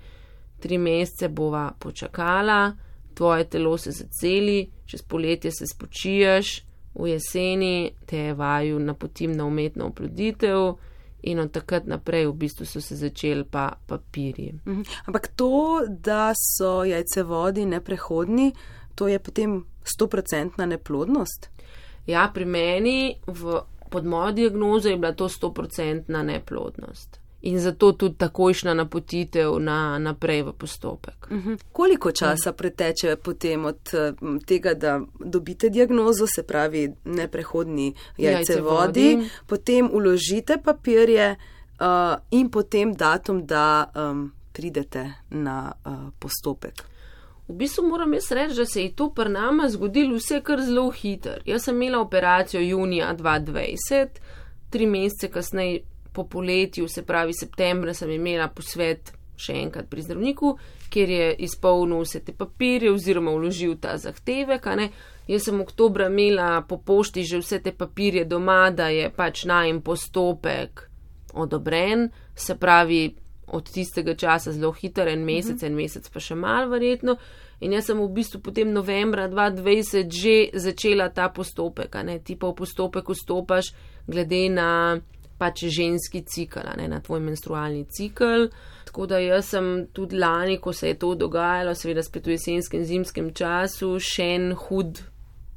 tri 0.62 0.78
mesece 0.78 1.28
bova 1.28 1.72
počakala, 1.78 2.72
tvoje 3.14 3.44
telo 3.44 3.78
se 3.78 3.90
zaceli, 3.90 4.70
čez 4.86 5.02
poletje 5.02 5.50
se 5.50 5.66
spočiješ 5.66 6.62
v 6.94 7.08
jeseni 7.08 7.90
te 8.06 8.32
vaju 8.34 8.78
napotim 8.78 9.32
na 9.32 9.44
umetno 9.44 9.86
oploditev. 9.86 10.74
In 11.22 11.38
od 11.38 11.52
takrat 11.52 11.86
naprej 11.86 12.26
v 12.26 12.32
bistvu 12.32 12.66
so 12.66 12.80
se 12.80 12.96
začeli 12.96 13.44
pa 13.44 13.72
papirji. 13.86 14.52
Mhm. 14.66 14.82
Ampak 15.06 15.28
to, 15.36 15.80
da 15.88 16.32
so 16.34 16.84
jajce 16.84 17.22
vodi 17.22 17.66
neprehodni, 17.66 18.52
to 18.94 19.08
je 19.08 19.18
potem 19.18 19.64
100% 20.00 20.66
neplodnost? 20.66 21.50
Ja, 22.06 22.30
pri 22.34 22.44
meni 22.44 23.16
v, 23.26 23.60
pod 23.90 24.06
mojo 24.06 24.32
diagnozo 24.32 24.88
je 24.88 24.96
bila 24.96 25.12
to 25.12 25.28
100% 25.28 26.22
neplodnost 26.22 27.21
in 27.42 27.60
zato 27.60 27.92
tudi 27.92 28.16
takojšna 28.18 28.74
napotitev 28.74 29.58
na, 29.58 29.98
naprej 29.98 30.42
v 30.42 30.52
postopek. 30.52 31.26
Uh 31.30 31.36
-huh. 31.36 31.58
Koliko 31.72 32.12
časa 32.12 32.50
uh 32.50 32.54
-huh. 32.54 32.58
preteče 32.58 33.16
potem 33.16 33.64
od 33.64 33.90
tega, 34.46 34.74
da 34.74 35.00
dobite 35.18 35.68
diagnozo, 35.68 36.26
se 36.26 36.42
pravi 36.42 36.92
neprehodni 37.04 37.94
jajce 38.18 38.60
vodi, 38.60 39.18
potem 39.46 39.90
uložite 39.92 40.58
papirje 40.64 41.36
uh, 41.80 42.20
in 42.30 42.50
potem 42.50 42.94
datum, 42.94 43.46
da 43.46 43.92
um, 43.94 44.32
pridete 44.52 45.12
na 45.30 45.72
uh, 45.84 45.92
postopek? 46.18 46.84
V 47.48 47.54
bistvu 47.54 47.88
moram 47.88 48.14
jaz 48.14 48.30
reči, 48.32 48.54
da 48.54 48.66
se 48.66 48.82
je 48.82 48.92
to 48.94 49.10
pri 49.10 49.30
nama 49.30 49.68
zgodilo 49.68 50.16
vse 50.16 50.40
kar 50.40 50.60
zelo 50.60 50.90
hitro. 50.90 51.32
Jaz 51.44 51.64
sem 51.64 51.82
imela 51.82 52.00
operacijo 52.00 52.60
junija 52.60 53.14
2020, 53.16 54.06
tri 54.70 54.86
mesece 54.86 55.28
kasneje 55.28 55.80
po 56.12 56.24
poletju, 56.28 56.88
se 56.88 57.02
pravi 57.02 57.32
septembra, 57.34 57.94
sem 57.94 58.10
imela 58.10 58.48
posvet 58.48 59.12
še 59.42 59.56
enkrat 59.62 59.88
pri 59.90 60.04
zdravniku, 60.04 60.56
kjer 60.92 61.10
je 61.10 61.28
izpolnil 61.46 62.04
vse 62.04 62.20
te 62.24 62.34
papirje 62.36 62.92
oziroma 62.92 63.32
vložil 63.34 63.78
ta 63.80 63.96
zahtevek. 63.98 64.68
Jaz 65.30 65.48
sem 65.48 65.60
oktobra 65.62 66.08
imela 66.10 66.62
po 66.68 66.78
pošti 66.78 67.24
že 67.24 67.40
vse 67.40 67.62
te 67.64 67.72
papirje 67.72 68.24
doma, 68.28 68.70
da 68.70 68.90
je 68.92 69.10
pač 69.10 69.46
najem 69.48 69.80
postopek 69.82 70.88
odobren, 71.32 72.10
se 72.36 72.58
pravi 72.60 73.14
od 73.52 73.68
tistega 73.68 74.14
časa 74.16 74.52
zelo 74.52 74.72
hiter, 74.72 75.08
en 75.08 75.24
mesec, 75.24 75.56
uh 75.56 75.60
-huh. 75.60 75.66
en 75.66 75.74
mesec 75.74 76.08
pa 76.08 76.20
še 76.20 76.34
mal 76.34 76.68
verjetno. 76.68 77.16
In 77.60 77.72
jaz 77.72 77.86
sem 77.86 77.98
v 77.98 78.08
bistvu 78.08 78.40
potem 78.40 78.72
novembra 78.72 79.28
2020 79.28 80.10
že 80.10 80.50
začela 80.58 81.08
ta 81.08 81.28
postopek, 81.28 81.96
ti 82.24 82.36
pa 82.36 82.48
v 82.48 82.54
postopek 82.54 83.08
vstopaš 83.08 83.72
glede 84.06 84.48
na 84.48 85.00
pač 85.42 85.64
ženski 85.74 86.22
cikl, 86.22 86.70
ne 86.78 86.86
na 86.88 87.00
tvoj 87.02 87.20
menstrualni 87.24 87.84
cikl. 87.90 88.46
Tako 88.86 89.06
da 89.10 89.18
jaz 89.18 89.48
sem 89.54 89.70
tudi 89.92 90.18
lani, 90.20 90.58
ko 90.60 90.72
se 90.72 90.92
je 90.92 90.98
to 91.00 91.14
dogajalo, 91.18 91.74
seveda 91.74 92.02
spet 92.04 92.26
v 92.28 92.36
jesenskem, 92.36 92.84
zimskem 92.86 93.30
času, 93.34 93.94
še 93.98 94.26
en 94.36 94.50
hud, 94.66 95.00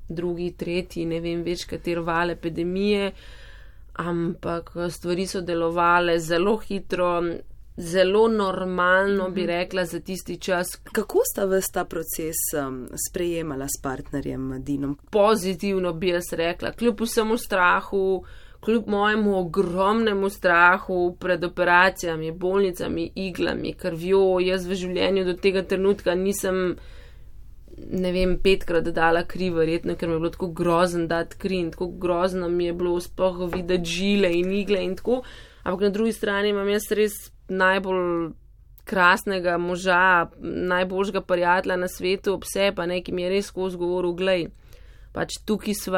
drugi, 0.08 0.54
tretji, 0.58 1.06
ne 1.10 1.20
vem 1.22 1.44
več, 1.46 1.66
kater 1.70 2.02
val 2.06 2.32
epidemije, 2.34 3.12
ampak 4.02 4.72
stvari 4.94 5.28
so 5.28 5.44
delovale 5.46 6.18
zelo 6.20 6.58
hitro. 6.64 7.12
Zelo 7.76 8.30
normalno 8.32 9.26
bi 9.36 9.42
mhm. 9.44 9.50
rekla 9.50 9.84
za 9.84 10.00
tisti 10.00 10.38
čas. 10.40 10.78
Kako 10.96 11.26
sta 11.28 11.44
vas 11.52 11.68
ta 11.68 11.84
proces 11.84 12.40
um, 12.56 12.86
sprejemala 12.96 13.68
s 13.68 13.82
partnerjem 13.84 14.62
Dinom? 14.64 14.94
Pozitivno 15.12 15.92
bi 15.94 16.14
jaz 16.14 16.32
rekla, 16.40 16.72
kljub 16.72 17.04
vsemu 17.04 17.36
strahu, 17.38 18.06
kljub 18.66 18.88
mojemu 18.88 19.38
ogromnemu 19.40 20.30
strahu 20.30 21.16
pred 21.20 21.44
operacijami, 21.44 22.32
bolnicami, 22.32 23.12
iglami, 23.16 23.74
krvjo, 23.74 24.40
jaz 24.44 24.68
v 24.68 24.78
življenju 24.82 25.26
do 25.26 25.36
tega 25.42 25.64
trenutka 25.64 26.16
nisem, 26.16 26.78
ne 27.78 28.12
vem, 28.16 28.38
petkrat 28.42 28.90
dala 28.96 29.26
kri, 29.30 29.52
verjetno, 29.54 29.96
ker 29.96 30.10
mi 30.10 30.16
je 30.16 30.24
bilo 30.24 30.34
tako 30.34 30.50
grozen 30.58 31.08
dati 31.12 31.38
kri 31.38 31.60
in 31.66 31.74
tako 31.76 31.92
grozno 32.02 32.50
mi 32.50 32.70
je 32.70 32.74
bilo 32.74 32.96
spoh 33.04 33.46
videti 33.54 33.98
žile 33.98 34.32
in 34.34 34.52
igle 34.52 34.82
in 34.84 34.96
tako. 34.96 35.22
Ampak 35.64 35.88
na 35.88 35.90
drugi 35.90 36.14
strani 36.14 36.50
imam 36.54 36.70
jaz 36.70 36.90
res 36.94 37.16
najbolj 37.50 38.34
krasnega 38.86 39.58
moža, 39.58 40.30
najboljšega 40.42 41.22
prijatelja 41.22 41.78
na 41.78 41.88
svetu, 41.88 42.34
ob 42.34 42.44
sebi, 42.46 42.76
pa 42.76 42.86
nekim 42.86 43.20
je 43.20 43.30
res 43.30 43.50
skozi 43.50 43.78
govoril, 43.82 44.14
glej, 44.14 44.48
pač 45.14 45.40
tukaj 45.46 45.74
s 45.74 45.90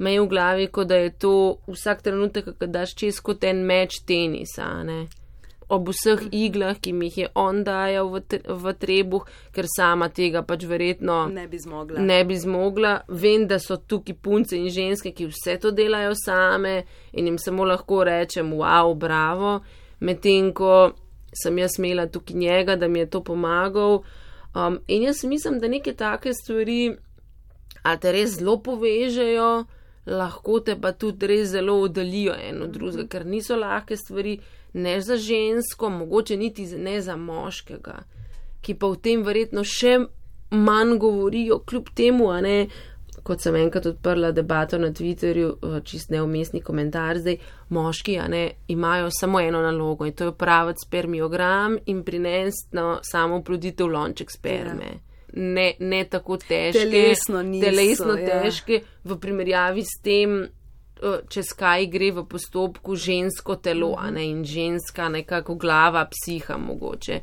vami 0.00 0.04
me 0.04 0.12
je 0.12 0.20
v 0.20 0.28
glavi, 0.28 0.66
kot 0.66 0.88
da 0.88 0.96
je 0.96 1.10
to 1.10 1.56
vsak 1.68 2.02
trenutek, 2.02 2.54
ki 2.58 2.66
daš 2.66 2.94
čez 2.96 3.20
kot 3.20 3.44
en 3.44 3.64
meč 3.66 4.00
tenisa. 4.06 4.82
Ne? 4.84 5.08
Ob 5.68 5.88
vseh 5.92 6.24
iglah, 6.32 6.80
ki 6.80 6.92
mi 6.92 7.06
jih 7.06 7.18
je 7.18 7.28
on 7.34 7.62
dajal 7.64 8.08
v, 8.08 8.22
v 8.48 8.72
trebuh, 8.74 9.26
ker 9.52 9.66
sama 9.68 10.08
tega 10.08 10.42
pač 10.42 10.64
verjetno 10.66 11.28
ne 11.30 11.46
bi 11.46 11.58
zmogla. 11.58 12.00
Ne 12.00 12.24
bi 12.24 12.34
zmogla. 12.34 13.02
Vem, 13.08 13.46
da 13.46 13.60
so 13.60 13.76
tukaj 13.76 14.16
punce 14.22 14.56
in 14.56 14.70
ženske, 14.72 15.12
ki 15.12 15.28
vse 15.30 15.58
to 15.60 15.70
delajo 15.70 16.16
same 16.18 16.86
in 17.12 17.28
jim 17.28 17.38
samo 17.38 17.68
lahko 17.68 18.02
rečem, 18.08 18.50
wow, 18.56 18.94
bravo. 18.96 19.60
Medtem 20.00 20.50
ko 20.56 20.96
sem 21.36 21.58
jaz 21.60 21.76
imela 21.78 22.08
tukaj 22.08 22.36
njega, 22.36 22.76
da 22.76 22.88
mi 22.88 23.04
je 23.04 23.10
to 23.10 23.20
pomagal. 23.22 24.00
Um, 24.56 24.80
in 24.88 25.04
jaz 25.06 25.22
mislim, 25.24 25.60
da 25.60 25.68
neke 25.68 25.92
take 25.94 26.32
stvari, 26.34 26.96
a 27.84 27.94
te 28.00 28.10
res 28.12 28.40
zelo 28.40 28.56
povežejo 28.58 29.68
lahko 30.10 30.60
te 30.60 30.76
pa 30.80 30.92
tudi 30.92 31.26
res 31.26 31.48
zelo 31.48 31.80
oddalijo 31.84 32.34
eno 32.48 32.64
od 32.64 32.74
drugega, 32.74 33.06
ker 33.08 33.26
niso 33.26 33.56
lahke 33.56 33.96
stvari, 33.96 34.38
ne 34.72 35.00
za 35.00 35.16
žensko, 35.16 35.88
mogoče 35.90 36.36
niti 36.36 36.66
ne 36.76 37.00
za 37.00 37.16
moškega, 37.16 37.98
ki 38.60 38.74
pa 38.74 38.90
v 38.90 39.00
tem 39.02 39.24
verjetno 39.26 39.64
še 39.64 39.98
manj 40.50 40.96
govorijo, 40.98 41.60
kljub 41.66 41.92
temu, 41.94 42.30
a 42.30 42.40
ne. 42.40 42.56
Kot 43.20 43.42
sem 43.44 43.56
enkrat 43.60 43.84
odprla 43.86 44.30
debato 44.32 44.78
na 44.80 44.88
Twitterju, 44.96 45.50
eh, 45.52 45.80
čist 45.84 46.10
neumestni 46.10 46.62
komentar, 46.64 47.18
zdaj 47.20 47.36
moški 47.68 48.16
ne, 48.28 48.44
imajo 48.68 49.10
samo 49.12 49.40
eno 49.40 49.60
nalogo 49.60 50.06
in 50.06 50.14
to 50.16 50.24
je 50.24 50.32
upraviti 50.32 50.86
spermiogram 50.86 51.76
in 51.86 52.02
prinesti 52.04 52.76
na 52.76 52.98
samo 53.02 53.42
ploditev 53.44 53.92
lonček 53.92 54.30
sperme. 54.32 54.88
Ja 54.94 55.09
ne, 55.32 55.74
ne 55.78 56.04
tako 56.04 56.36
težke, 56.36 56.78
telesno, 56.78 57.42
niso, 57.42 57.66
telesno 57.66 58.16
ja. 58.18 58.42
težke, 58.42 58.80
v 59.04 59.18
primerjavi 59.20 59.84
s 59.84 60.00
tem, 60.02 60.40
čez 61.32 61.52
kaj 61.56 61.86
gre 61.92 62.10
v 62.12 62.24
postopku 62.28 62.96
žensko 62.96 63.56
telo, 63.64 63.94
a 63.98 64.10
ne 64.10 64.26
in 64.28 64.42
ženska, 64.44 65.08
nekako 65.08 65.54
glava, 65.54 66.04
psiha 66.10 66.58
mogoče. 66.60 67.20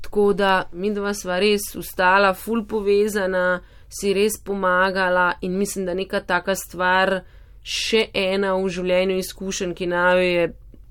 Tako 0.00 0.32
da 0.32 0.68
mi 0.72 0.92
dva 0.94 1.14
sva 1.14 1.40
res 1.42 1.72
ustala, 1.74 2.34
ful 2.34 2.62
povezana, 2.68 3.60
si 3.88 4.12
res 4.14 4.38
pomagala 4.44 5.32
in 5.42 5.58
mislim, 5.58 5.88
da 5.88 5.94
neka 5.94 6.20
taka 6.20 6.54
stvar, 6.54 7.22
še 7.64 8.08
ena 8.14 8.54
v 8.56 8.68
življenju 8.70 9.18
izkušenj, 9.18 9.74
ki 9.74 9.88
naj 9.90 10.24
je 10.24 10.44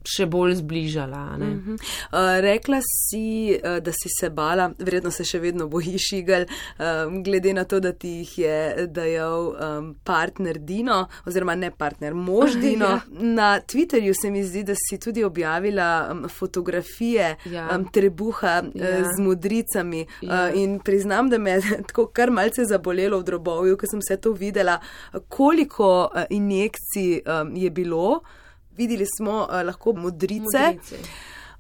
še 0.07 0.25
bolj 0.25 0.55
zbližala. 0.61 1.23
Uh 1.37 1.43
-huh. 1.43 1.73
uh, 1.73 2.39
rekla 2.41 2.79
si, 2.81 3.59
uh, 3.63 3.77
da 3.83 3.91
si 3.91 4.09
se 4.19 4.29
bala, 4.29 4.71
verjetno 4.79 5.11
se 5.11 5.25
še 5.25 5.39
vedno 5.39 5.67
bojiš, 5.67 6.11
Igel, 6.11 6.45
um, 6.79 7.23
glede 7.23 7.53
na 7.53 7.63
to, 7.63 7.79
da 7.79 7.91
ti 7.91 8.07
jih 8.07 8.37
je 8.37 8.87
dajal 8.87 9.47
um, 9.47 9.95
partner 10.03 10.57
Dino, 10.57 11.07
oziroma 11.25 11.55
ne 11.55 11.71
partner, 11.71 12.13
mož 12.13 12.55
Dino. 12.63 12.85
ja. 12.85 13.01
Na 13.11 13.59
Twitterju 13.59 14.13
se 14.21 14.31
mi 14.31 14.43
zdi, 14.43 14.63
da 14.63 14.73
si 14.75 14.99
tudi 14.99 15.23
objavila 15.23 16.09
um, 16.11 16.29
fotografije 16.29 17.35
ja. 17.45 17.69
um, 17.75 17.85
trebuha 17.91 18.63
uh, 18.63 18.81
ja. 18.81 19.03
z 19.03 19.21
modricami 19.21 20.05
ja. 20.21 20.49
uh, 20.49 20.59
in 20.61 20.79
priznam, 20.79 21.29
da 21.29 21.37
me 21.37 21.51
je 21.51 21.61
tako 21.87 22.07
kar 22.07 22.31
malce 22.31 22.65
zabolelo 22.65 23.19
v 23.19 23.23
drobovju, 23.23 23.77
ko 23.77 23.85
sem 23.89 23.99
vse 23.99 24.17
to 24.21 24.31
videla, 24.33 24.79
koliko 25.27 26.09
uh, 26.13 26.23
injekcij 26.29 27.21
um, 27.25 27.55
je 27.55 27.69
bilo 27.69 28.21
videli 28.77 29.05
smo 29.17 29.48
uh, 29.50 29.65
lahko 29.65 29.93
modrice. 29.93 30.63
modrice. 30.65 30.96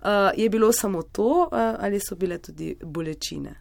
Uh, 0.01 0.07
je 0.37 0.49
bilo 0.49 0.71
samo 0.71 1.01
to, 1.01 1.49
uh, 1.51 1.57
ali 1.79 1.99
so 1.99 2.15
bile 2.15 2.37
tudi 2.37 2.75
bolečine? 2.83 3.55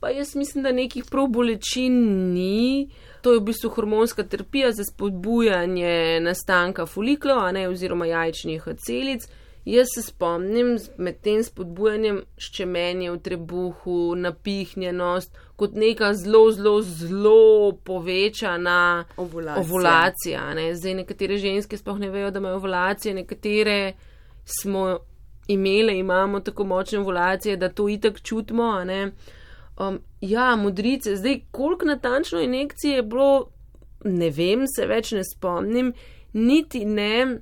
Pa 0.00 0.08
jaz 0.08 0.34
mislim, 0.36 0.64
da 0.64 0.72
nekih 0.72 1.04
prav 1.10 1.26
bolečin 1.26 1.92
ni. 2.32 2.90
To 3.22 3.32
je 3.32 3.40
v 3.40 3.44
bistvu 3.44 3.70
hormonska 3.70 4.22
terapija 4.22 4.72
za 4.72 4.84
spodbujanje 4.84 6.20
nastanka 6.20 6.86
foliklov, 6.86 7.52
ne 7.52 7.68
oziroma 7.68 8.06
jajčnih 8.06 8.68
celic. 8.78 9.28
Jaz 9.66 9.86
se 9.94 10.02
spomnim 10.02 10.76
med 10.98 11.16
tem 11.26 11.40
spodbujanjem 11.42 12.20
ščemenje 12.38 13.08
v 13.10 13.16
trebuhu, 13.18 13.96
napihnjenost, 14.14 15.32
kot 15.58 15.74
neka 15.74 16.12
zelo, 16.14 16.44
zelo, 16.54 16.74
zelo 16.86 17.72
povečana 17.84 19.04
ovulacija. 19.16 19.64
ovulacija 19.64 20.44
ne. 20.54 20.68
Zdaj 20.74 20.94
nekatere 21.00 21.38
ženske 21.42 21.80
sploh 21.80 21.98
ne 21.98 22.10
vejo, 22.14 22.30
da 22.30 22.38
imajo 22.38 22.60
ovulacije, 22.60 23.14
nekatere 23.14 23.96
smo 24.44 24.84
imele, 25.48 25.98
imamo 25.98 26.40
tako 26.40 26.64
močne 26.64 27.00
ovulacije, 27.00 27.56
da 27.56 27.68
to 27.68 27.88
itak 27.88 28.22
čutimo. 28.22 28.70
Um, 29.78 29.98
ja, 30.20 30.56
modrice, 30.56 31.16
zdaj 31.16 31.40
koliko 31.50 31.90
natančno 31.90 32.40
injekcije 32.40 32.96
je 32.96 33.02
bilo, 33.02 33.50
ne 34.04 34.30
vem, 34.30 34.62
se 34.76 34.86
več 34.86 35.10
ne 35.12 35.26
spomnim, 35.34 35.92
niti 36.32 36.84
ne 36.84 37.40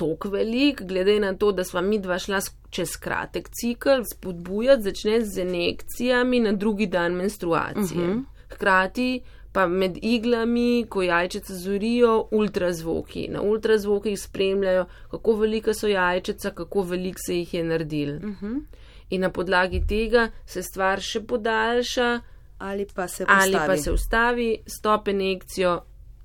tako 0.00 0.28
velik, 0.28 0.82
glede 0.82 1.18
na 1.20 1.34
to, 1.36 1.52
da 1.52 1.64
sva 1.64 1.80
mi 1.80 1.98
dva 1.98 2.18
šla 2.18 2.40
čez 2.70 2.96
kratek 2.96 3.50
cikl, 3.52 4.04
spodbujati 4.12 4.82
začne 4.82 5.20
z 5.24 5.44
injekcijami 5.44 6.40
na 6.40 6.52
drugi 6.52 6.86
dan 6.86 7.12
menstruacije. 7.12 8.00
Uh 8.00 8.08
mhm. 8.08 8.18
-huh. 8.18 8.54
Hkrati 8.54 9.20
pa 9.52 9.66
med 9.66 9.98
iglami, 10.02 10.86
ko 10.88 11.02
jajčice 11.02 11.54
zorijo, 11.54 12.28
ultrazvoki. 12.30 13.28
Na 13.28 13.42
ultrazvokih 13.42 14.20
spremljajo, 14.20 14.84
kako 15.10 15.34
velika 15.36 15.74
so 15.74 15.88
jajčica, 15.88 16.50
kako 16.50 16.82
velik 16.82 17.16
se 17.26 17.36
jih 17.36 17.54
je 17.54 17.64
naredil. 17.64 18.16
Uh 18.16 18.22
mhm. 18.22 18.46
-huh. 18.46 18.60
In 19.10 19.20
na 19.20 19.30
podlagi 19.30 19.86
tega 19.88 20.28
se 20.46 20.62
stvar 20.62 21.00
še 21.00 21.20
podaljša. 21.20 22.20
Ali 22.58 22.86
pa 22.94 23.08
se, 23.08 23.24
ali 23.28 23.56
pa 23.66 23.76
se 23.76 23.92
ustavi, 23.92 24.58
stop 24.66 25.08
injekcijo, 25.08 25.80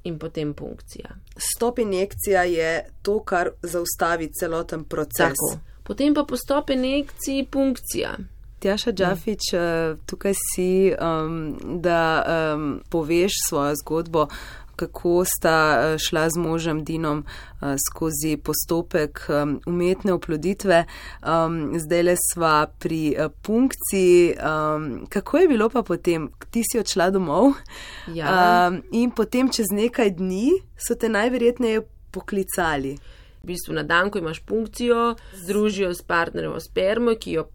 in 0.05 0.19
potem 0.19 0.53
punkcija. 0.53 1.15
Stop 1.37 1.79
injekcija 1.79 2.43
je 2.43 2.85
to, 3.01 3.19
kar 3.23 3.49
zaustavi 3.61 4.29
celoten 4.39 4.83
proces. 4.83 5.17
Tako. 5.17 5.59
Potem 5.83 6.13
pa 6.13 6.23
po 6.23 6.37
stop 6.37 6.69
injekciji 6.69 7.45
punkcija. 7.51 8.17
Tjaša 8.59 8.91
Džafič, 8.91 9.53
ja. 9.53 9.95
tukaj 10.05 10.33
si, 10.33 10.93
um, 10.93 11.57
da 11.81 12.23
um, 12.55 12.81
poveš 12.89 13.31
svojo 13.49 13.75
zgodbo 13.75 14.27
kako 14.75 15.23
sta 15.25 15.57
eh, 15.77 15.97
šla 15.97 16.29
z 16.29 16.39
možem 16.39 16.83
Dinom 16.83 17.23
eh, 17.25 17.75
skozi 17.89 18.37
postopek 18.37 19.19
umetne 19.67 20.13
oploditve. 20.13 20.85
Zdaj 21.79 22.03
le 22.03 22.15
sva 22.33 22.67
pri 22.79 23.15
eh, 23.17 23.29
punkciji. 23.41 24.35
Kako 25.09 25.37
je 25.37 25.47
bilo 25.47 25.69
pa 25.69 25.83
potem? 25.83 26.29
Ti 26.51 26.61
si 26.71 26.79
odšla 26.79 27.09
domov 27.09 27.53
ja. 28.13 28.71
in 28.91 29.11
potem 29.11 29.49
čez 29.51 29.71
nekaj 29.71 30.15
dni 30.19 30.51
so 30.77 30.95
te 30.95 31.09
najverjetneje 31.09 31.81
poklicali. 32.11 32.95
V 33.43 33.47
bistvu 33.47 33.75
na 33.77 33.83
dan, 33.83 34.09
ko 34.09 34.19
imaš 34.19 34.39
punkcijo, 34.39 35.15
združijo 35.43 35.93
s 35.93 36.01
partnerjem 36.01 36.59
spermo, 36.59 37.13
ki 37.19 37.37
jo 37.37 37.45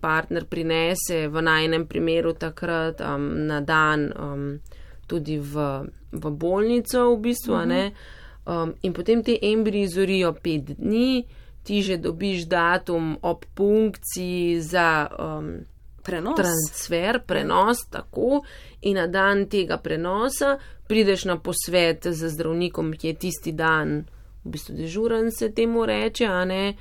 partner 0.00 0.46
prinese 0.48 1.28
v 1.28 1.42
najnem 1.42 1.86
primeru 1.86 2.32
takrat 2.32 3.00
um, 3.00 3.46
na 3.46 3.60
dan 3.60 4.12
um, 4.16 4.60
tudi 5.06 5.38
v 5.38 5.84
v 6.14 6.30
bolnico, 6.30 7.14
v 7.14 7.20
bistvu, 7.20 7.54
uh 7.54 7.60
-huh. 7.60 7.92
um, 8.46 8.74
in 8.82 8.92
potem 8.92 9.22
te 9.22 9.38
embriji 9.42 9.88
zorijo 9.88 10.32
pet 10.32 10.64
dni, 10.64 11.24
ti 11.62 11.82
že 11.82 11.96
dobiš 11.96 12.46
datum 12.46 13.18
ob 13.22 13.44
punkciji 13.54 14.60
za 14.60 15.08
um, 15.18 15.64
prenos. 16.02 16.34
transfer, 16.36 17.22
prenos, 17.26 17.78
tako, 17.90 18.42
in 18.82 18.96
na 18.96 19.06
dan 19.06 19.46
tega 19.48 19.78
prenosa 19.78 20.58
prideš 20.86 21.24
na 21.24 21.38
posvet 21.38 22.06
z 22.06 22.28
zdravnikom, 22.28 22.92
ki 22.92 23.06
je 23.06 23.14
tisti 23.14 23.52
dan, 23.52 24.04
v 24.44 24.50
bistvu 24.50 24.74
dežuren 24.74 25.30
se 25.32 25.52
temu 25.52 25.86
reče, 25.86 26.26
a 26.26 26.44
ne. 26.44 26.76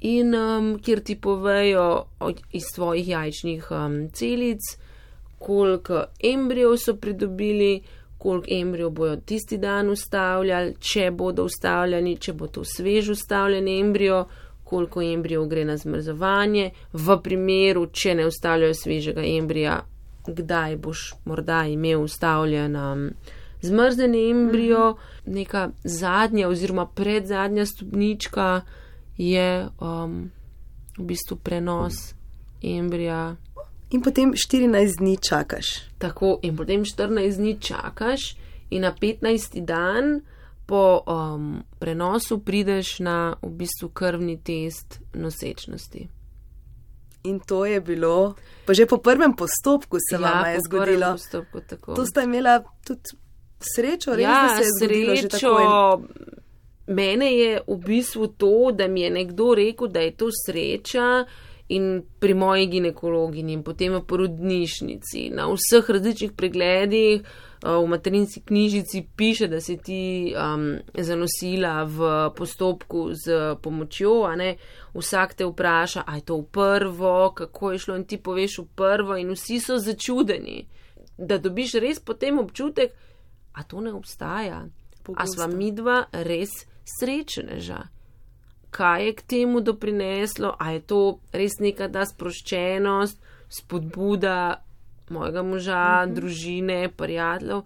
In 0.00 0.34
um, 0.34 0.78
kjer 0.78 1.00
ti 1.00 1.20
povejo 1.20 2.04
iz 2.52 2.64
tvojih 2.74 3.08
jajčnih 3.08 3.70
um, 3.70 4.10
celic, 4.10 4.60
koliko 5.38 6.04
embrijev 6.22 6.76
so 6.76 6.96
pridobili, 6.96 7.82
koliko 8.18 8.46
embrijev 8.50 8.90
bojo 8.90 9.16
tisti 9.16 9.58
dan 9.58 9.90
ustavljali, 9.90 10.74
če 10.80 11.10
bodo 11.10 11.44
ustavljeni, 11.44 12.16
če 12.16 12.32
bo 12.32 12.46
to 12.46 12.64
svež 12.64 13.10
ustavljen 13.10 13.68
embrijo, 13.68 14.24
koliko 14.64 15.02
embrijev 15.02 15.46
gre 15.46 15.64
na 15.64 15.76
zmrzovanje, 15.76 16.70
v 16.92 17.18
primeru, 17.22 17.86
če 17.86 18.14
ne 18.14 18.26
ustavljajo 18.26 18.74
svežega 18.74 19.22
embrija, 19.22 19.80
kdaj 20.26 20.76
boš 20.76 21.12
morda 21.24 21.64
imel 21.70 22.02
ustavljen 22.02 22.76
um, 22.76 23.10
zmrznjen 23.62 24.14
embrijo, 24.14 24.90
mhm. 24.90 25.34
neka 25.34 25.68
zadnja 25.84 26.48
oziroma 26.48 26.86
predzadnja 26.86 27.66
stopnička 27.66 28.60
je 29.16 29.68
um, 29.80 30.30
v 30.98 31.02
bistvu 31.02 31.36
prenos 31.36 32.14
embrija 32.62 33.36
in 33.90 34.02
potem 34.02 34.32
14 34.32 34.98
dni 34.98 35.16
čakaš. 35.28 35.66
Tako, 35.98 36.38
in 36.42 36.56
potem 36.56 36.84
14 36.84 37.36
dni 37.36 37.56
čakaš, 37.60 38.36
in 38.70 38.82
na 38.82 38.94
15. 38.94 39.64
dan 39.64 40.20
po 40.66 41.02
um, 41.06 41.62
prenosu 41.78 42.38
prideš 42.38 42.98
na 42.98 43.36
v 43.42 43.50
bistvu 43.50 43.88
krvni 43.88 44.36
test 44.42 45.00
nosečnosti. 45.14 46.08
In 47.24 47.40
to 47.40 47.64
je 47.66 47.80
bilo, 47.80 48.34
pa 48.66 48.74
že 48.74 48.86
po 48.86 48.98
prvem 48.98 49.34
postopku 49.34 49.98
se 49.98 50.14
ja, 50.14 50.20
vam 50.20 50.54
je 50.54 50.60
zgodilo. 50.66 51.12
Postopku, 51.12 51.94
to 51.94 52.06
sta 52.06 52.22
imela 52.22 52.62
tudi 52.86 53.18
srečo, 53.60 54.14
res, 54.14 54.22
ja, 54.22 54.42
da 54.42 54.56
se 54.56 54.62
je 54.62 55.18
srečo. 55.22 55.54
Mene 56.86 57.32
je 57.34 57.60
v 57.66 57.76
bistvu 57.82 58.26
to, 58.38 58.70
da 58.72 58.86
mi 58.88 59.00
je 59.00 59.10
nekdo 59.10 59.54
rekel, 59.54 59.88
da 59.88 60.00
je 60.00 60.12
to 60.14 60.30
sreča, 60.30 61.26
in 61.68 62.02
pri 62.18 62.34
moji 62.34 62.66
ginekologini, 62.66 63.52
in 63.52 63.62
potem 63.62 63.96
v 63.98 64.02
porodnišnici, 64.06 65.30
na 65.34 65.48
vseh 65.50 65.90
različnih 65.90 66.32
pregledih, 66.32 67.22
eh, 67.22 67.70
v 67.70 67.86
materinski 67.86 68.40
knjižici 68.40 69.06
piše, 69.16 69.48
da 69.48 69.60
si 69.60 69.76
ti 69.76 70.34
um, 70.36 70.78
zanosila 70.94 71.84
v 71.84 72.30
postopku 72.36 73.10
z 73.14 73.56
pomočjo, 73.62 74.22
a 74.24 74.36
ne. 74.36 74.56
Vsak 74.94 75.34
te 75.34 75.44
vpraša, 75.44 76.04
a 76.06 76.16
je 76.16 76.22
to 76.22 76.36
v 76.36 76.46
prvo, 76.50 77.32
kako 77.34 77.72
je 77.72 77.78
šlo? 77.78 77.96
In 77.96 78.04
ti 78.04 78.18
poveš 78.18 78.58
v 78.58 78.66
prvo, 78.74 79.16
in 79.16 79.34
vsi 79.34 79.60
so 79.60 79.78
začudeni, 79.78 80.66
da 81.18 81.38
dobiš 81.38 81.74
res 81.82 82.00
potem 82.00 82.38
občutek, 82.38 82.94
a 83.52 83.62
to 83.62 83.80
ne 83.80 83.92
obstaja. 83.92 84.68
Pogosto. 85.02 85.22
A 85.22 85.26
sva 85.26 85.46
midva 85.46 86.06
res 86.12 86.50
srečneža 86.84 87.95
kaj 88.76 89.06
je 89.06 89.12
k 89.16 89.22
temu 89.22 89.60
doprineslo, 89.60 90.52
a 90.58 90.70
je 90.76 90.80
to 90.80 91.00
res 91.32 91.56
neka 91.60 91.88
ta 91.88 92.04
sproščenost, 92.04 93.20
spodbuda 93.48 94.62
mojega 95.10 95.42
moža, 95.42 95.72
uh 95.72 96.02
mhm. 96.02 96.10
-huh. 96.10 96.14
družine, 96.14 96.88
prijateljev, 96.88 97.62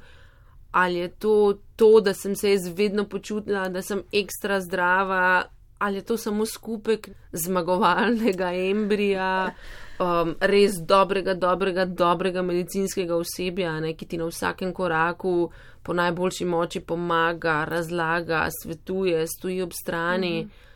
ali 0.71 0.95
je 0.95 1.09
to 1.09 1.59
to, 1.77 2.01
da 2.01 2.15
sem 2.15 2.37
se 2.37 2.51
jaz 2.51 2.69
vedno 2.77 3.05
počutila, 3.05 3.69
da 3.69 3.83
sem 3.83 4.03
ekstra 4.13 4.61
zdrava, 4.61 5.45
ali 5.79 5.97
je 5.97 6.03
to 6.03 6.17
samo 6.17 6.47
skupek 6.47 7.09
zmagovalnega 7.33 8.53
embrija. 8.53 9.55
Um, 10.01 10.35
res 10.41 10.73
dobrega, 10.89 11.35
dobrega, 11.35 11.85
dobrega 11.85 12.43
medicinskega 12.43 13.17
osebja, 13.17 13.81
ne, 13.81 13.95
ki 13.95 14.07
ti 14.07 14.19
na 14.19 14.25
vsakem 14.25 14.73
koraku 14.73 15.51
po 15.83 15.93
najboljši 15.93 16.45
moči 16.45 16.81
pomaga, 16.81 17.65
razlaga, 17.65 18.47
svetuje, 18.63 19.27
stoji 19.27 19.63
ob 19.63 19.73
strani. 19.73 20.45
Mm 20.45 20.49
-hmm 20.49 20.70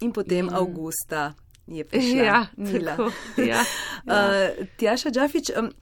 in 0.00 0.12
potem 0.12 0.46
mm. 0.46 0.54
avgusta 0.54 1.32
je 1.66 1.84
prišla. 1.84 2.22
Ja, 2.22 2.46
tako, 2.86 3.10
ja, 3.36 3.46
ja. 3.46 3.64
Uh, 4.04 4.66
Tjaša 4.76 5.10
Džafič, 5.10 5.50
um, 5.58 5.72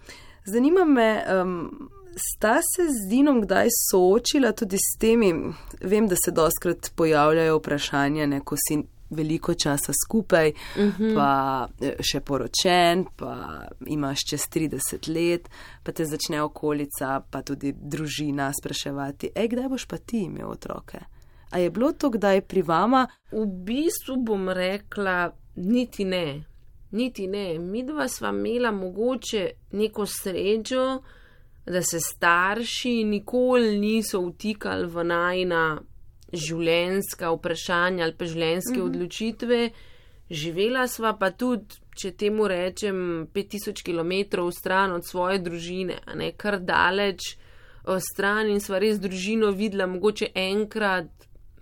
zanima 0.45 0.85
me, 0.85 1.25
um, 1.43 1.91
sta 2.17 2.61
se 2.77 2.83
z 2.89 3.09
Dinom 3.11 3.41
kdaj 3.41 3.69
soočila 3.91 4.53
tudi 4.53 4.77
s 4.77 4.99
temi, 4.99 5.35
vem, 5.81 6.09
da 6.09 6.17
se 6.25 6.31
doskrat 6.31 6.93
pojavljajo 6.97 7.57
vprašanja, 7.59 8.27
ne, 8.27 8.41
ko 8.41 8.57
si 8.69 8.83
veliko 9.13 9.55
časa 9.55 9.93
skupaj, 10.07 10.53
uh 10.77 10.83
-huh. 10.83 11.15
pa 11.15 11.69
eh, 11.81 11.95
še 12.01 12.21
poročen, 12.21 13.05
pa 13.17 13.63
imaš 13.87 14.19
čez 14.31 14.41
30 14.41 15.09
let, 15.09 15.49
pa 15.83 15.93
te 15.93 16.05
začne 16.05 16.43
okolica, 16.43 17.21
pa 17.31 17.43
tudi 17.43 17.75
družina 17.77 18.53
spraševati, 18.61 19.31
ej, 19.35 19.49
kdaj 19.49 19.69
boš 19.69 19.85
pa 19.85 19.97
ti 19.99 20.19
imel 20.19 20.51
otroke? 20.51 20.99
A 21.53 21.59
je 21.59 21.71
bilo 21.71 21.93
to 21.93 22.11
kdaj 22.11 22.41
pri 22.49 22.63
vama? 22.63 23.07
V 23.33 23.45
bistvu 23.47 24.17
bom 24.25 24.49
rekla, 24.49 25.33
niti 25.57 26.05
ne. 26.05 26.45
Niti 26.91 27.27
ne. 27.27 27.59
Mi 27.59 27.85
dva 27.85 28.09
sva 28.09 28.31
imela 28.33 28.71
mogoče 28.73 29.51
neko 29.73 30.07
srečo, 30.07 31.03
da 31.67 31.83
se 31.83 32.01
starši 32.01 33.05
nikoli 33.05 33.79
niso 33.79 34.21
vtikali 34.21 34.87
v 34.87 35.05
najna 35.05 35.65
življenjska 36.33 37.31
vprašanja 37.37 38.05
ali 38.05 38.17
pa 38.19 38.25
življenjske 38.25 38.73
mm 38.73 38.81
-hmm. 38.81 38.87
odločitve. 38.87 39.71
Živela 40.31 40.87
sva 40.89 41.13
pa 41.19 41.31
tudi, 41.31 41.75
če 42.01 42.11
temu 42.11 42.49
rečem, 42.49 43.29
5000 43.35 43.83
km 43.85 44.49
stran 44.51 44.93
od 44.93 45.05
svoje 45.05 45.39
družine, 45.39 45.99
a 46.07 46.15
ne 46.15 46.33
kar 46.33 46.61
daleč 46.61 47.37
stran 47.99 48.49
in 48.49 48.61
sva 48.61 48.79
res 48.79 49.01
družino 49.01 49.51
videla 49.51 49.87
mogoče 49.87 50.31
enkrat, 50.35 51.11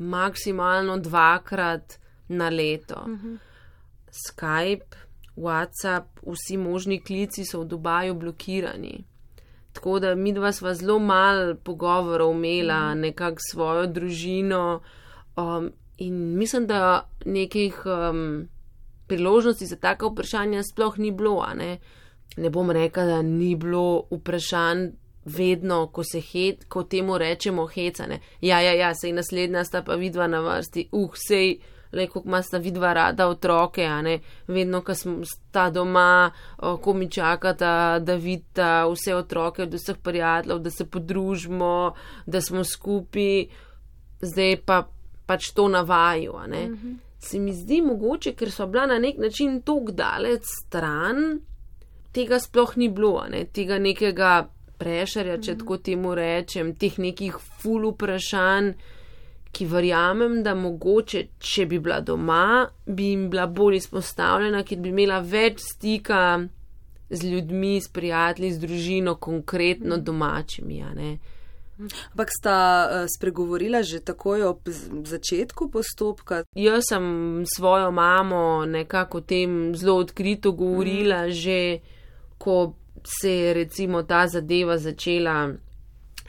maksimalno 0.01 0.99
dvakrat 0.99 1.99
na 2.29 2.49
leto. 2.49 3.05
-hmm. 3.07 3.37
Skype, 4.11 4.97
WhatsApp, 5.37 6.05
vsi 6.27 6.57
možni 6.57 7.01
klici 7.01 7.45
so 7.45 7.61
v 7.61 7.65
Dubaju 7.65 8.15
blokirani. 8.15 9.05
Tako 9.73 9.99
da 9.99 10.15
mi 10.15 10.33
dva 10.33 10.53
sva 10.53 10.75
zelo 10.75 10.99
malo 10.99 11.55
pogovorov 11.55 12.35
imela, 12.35 12.95
mm. 12.95 13.01
nekako 13.01 13.37
svojo 13.51 13.87
družino. 13.87 14.81
Um, 15.37 15.73
in 15.97 16.39
mislim, 16.39 16.67
da 16.67 17.09
nekih 17.25 17.83
um, 17.87 18.49
priložnosti 19.07 19.67
za 19.67 19.77
taka 19.77 20.07
vprašanja 20.07 20.63
sploh 20.63 20.99
ni 20.99 21.11
bilo. 21.11 21.47
Ne? 21.55 21.79
ne 22.37 22.51
bom 22.51 22.71
rekla, 22.71 23.05
da 23.05 23.23
ni 23.23 23.57
bilo 23.57 24.03
vprašanj 24.11 24.89
vedno, 25.25 25.87
ko 25.87 26.05
se 26.05 26.21
het, 26.33 26.65
ko 26.69 26.83
temu 26.83 27.19
rečemo 27.19 27.67
hecane. 27.67 28.21
Ja, 28.41 28.61
ja, 28.61 28.73
ja, 28.73 28.95
sej 28.95 29.13
naslednja 29.13 29.65
sta 29.65 29.83
pa 29.83 29.95
vidva 29.95 30.27
na 30.27 30.41
vrsti, 30.41 30.89
uh, 30.93 31.11
sej 31.29 31.59
le 31.93 32.07
kako 32.07 32.23
ima 32.25 32.43
sta 32.43 32.59
vidva 32.59 32.93
rada 32.93 33.29
otroke, 33.29 33.85
a 33.85 34.03
ne 34.03 34.19
vedno, 34.47 34.81
ko 34.81 34.95
sta 34.95 35.71
doma, 35.71 36.31
ko 36.83 36.93
mi 36.95 37.11
čakata, 37.11 37.99
da 37.99 38.15
vidita 38.15 38.87
vse 38.87 39.15
otroke 39.15 39.63
od 39.63 39.75
vseh 39.75 39.97
prijateljev, 40.03 40.59
da 40.59 40.71
se 40.71 40.87
podružimo, 40.87 41.95
da 42.27 42.41
smo 42.41 42.65
skupaj, 42.65 43.45
zdaj 44.21 44.57
pa 44.67 44.85
pač 45.27 45.51
to 45.55 45.69
navaju, 45.69 46.37
a 46.37 46.47
ne. 46.47 46.69
Mhm. 46.69 46.93
Se 47.19 47.39
mi 47.39 47.53
zdi 47.53 47.83
mogoče, 47.83 48.33
ker 48.33 48.51
so 48.51 48.67
bila 48.67 48.87
na 48.87 48.99
nek 48.99 49.19
način 49.19 49.61
tako 49.63 49.93
daleč 49.93 50.43
stran, 50.67 51.41
tega 52.13 52.39
sploh 52.41 52.77
ni 52.77 52.89
bilo, 52.89 53.27
ne, 53.31 53.45
tega 53.45 53.79
nekega 53.79 54.49
prešarja, 54.81 55.37
če 55.39 55.53
mhm. 55.53 55.61
tako 55.61 55.79
temu 55.85 56.15
rečem, 56.17 56.75
teh 56.81 56.99
nekih 56.99 57.37
ful 57.61 57.93
vprašanj 57.93 58.75
ki 59.53 59.67
verjamem, 59.67 60.41
da 60.47 60.55
mogoče, 60.55 61.25
če 61.43 61.67
bi 61.71 61.81
bila 61.83 62.01
doma, 62.01 62.69
bi 62.87 63.11
jim 63.11 63.27
bila 63.33 63.49
bolj 63.51 63.81
izpostavljena, 63.81 64.63
ker 64.67 64.79
bi 64.79 64.93
imela 64.93 65.21
več 65.27 65.65
stika 65.73 66.23
z 67.11 67.27
ljudmi, 67.27 67.81
s 67.83 67.91
prijatelji, 67.91 68.53
z 68.55 68.63
družino, 68.63 69.17
konkretno 69.19 69.99
domačimi. 69.99 70.79
Ampak 71.81 72.31
sta 72.31 72.57
uh, 72.85 73.07
spregovorila 73.09 73.81
že 73.83 74.03
takoj 74.05 74.45
ob 74.45 74.69
začetku 75.09 75.71
postopka? 75.73 76.43
Jaz 76.55 76.93
sem 76.93 77.43
svojo 77.49 77.89
mamo 77.91 78.67
nekako 78.69 79.19
o 79.19 79.25
tem 79.25 79.55
zelo 79.75 79.97
odkrito 80.05 80.53
govorila, 80.53 81.25
mm. 81.27 81.33
že 81.33 81.59
ko 82.39 82.75
se 83.05 83.31
je 83.31 83.55
recimo 83.55 84.03
ta 84.03 84.27
zadeva 84.27 84.79
začela 84.79 85.51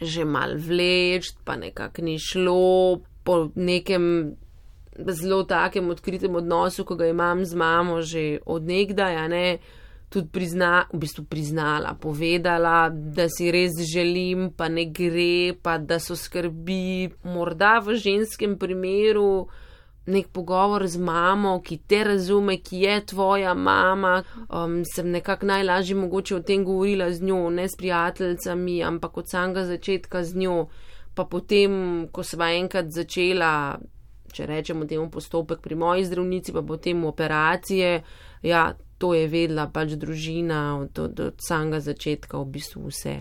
že 0.01 0.25
mal 0.25 0.57
vleč, 0.57 1.29
pa 1.45 1.55
nekako 1.55 2.01
ni 2.01 2.17
šlo, 2.17 3.01
po 3.23 3.53
nekem 3.55 4.33
zelo 4.97 5.43
takem 5.43 5.89
odkritem 5.89 6.35
odnosu, 6.35 6.85
ko 6.85 6.97
ga 6.97 7.05
imam 7.05 7.45
z 7.45 7.53
mamo 7.53 8.01
že 8.01 8.41
odnegdaj, 8.45 9.15
a 9.15 9.27
ne. 9.27 9.47
Tudi 10.11 10.27
prizna, 10.27 10.89
v 10.91 11.05
bistvu 11.05 11.23
priznala, 11.23 11.93
povedala, 11.95 12.89
da 12.91 13.29
si 13.31 13.47
res 13.47 13.77
želim, 13.79 14.49
pa 14.51 14.67
ne 14.67 14.89
gre, 14.91 15.55
pa 15.55 15.77
da 15.79 16.01
so 16.03 16.17
skrbi. 16.19 17.13
Morda 17.23 17.79
v 17.79 17.95
ženskem 17.95 18.57
primeru 18.59 19.47
nek 20.11 20.27
pogovor 20.35 20.85
z 20.87 20.99
mamo, 20.99 21.55
ki 21.63 21.79
te 21.87 22.03
razume, 22.03 22.59
ki 22.59 22.83
je 22.83 22.99
tvoja 23.13 23.53
mama. 23.53 24.21
Um, 24.49 24.81
sem 24.85 25.09
nekako 25.11 25.49
najlažje 25.49 25.95
mogoče 25.95 26.35
o 26.35 26.45
tem 26.45 26.65
govorila 26.67 27.11
z 27.11 27.23
njo, 27.23 27.49
ne 27.49 27.69
s 27.69 27.79
prijateljicami, 27.79 28.83
ampak 28.83 29.17
od 29.17 29.29
samega 29.29 29.65
začetka 29.65 30.23
z 30.23 30.43
njo 30.45 30.65
pa 31.13 31.25
potem, 31.27 32.07
ko 32.11 32.23
sva 32.23 32.51
enkrat 32.55 32.91
začela, 32.93 33.75
če 34.31 34.47
rečemo 34.47 34.87
temu 34.87 35.09
postopek 35.11 35.59
pri 35.63 35.75
moji 35.75 36.07
zdravnici, 36.07 36.55
pa 36.55 36.63
potem 36.63 37.03
operacije, 37.05 37.91
ja, 38.47 38.63
to 39.01 39.13
je 39.17 39.25
vedla 39.27 39.65
pač 39.73 39.95
družina 39.97 40.77
od, 40.77 40.99
od, 41.01 41.19
od 41.19 41.41
samega 41.41 41.79
začetka 41.81 42.37
v 42.37 42.45
bistvu 42.53 42.83
vse. 42.91 43.15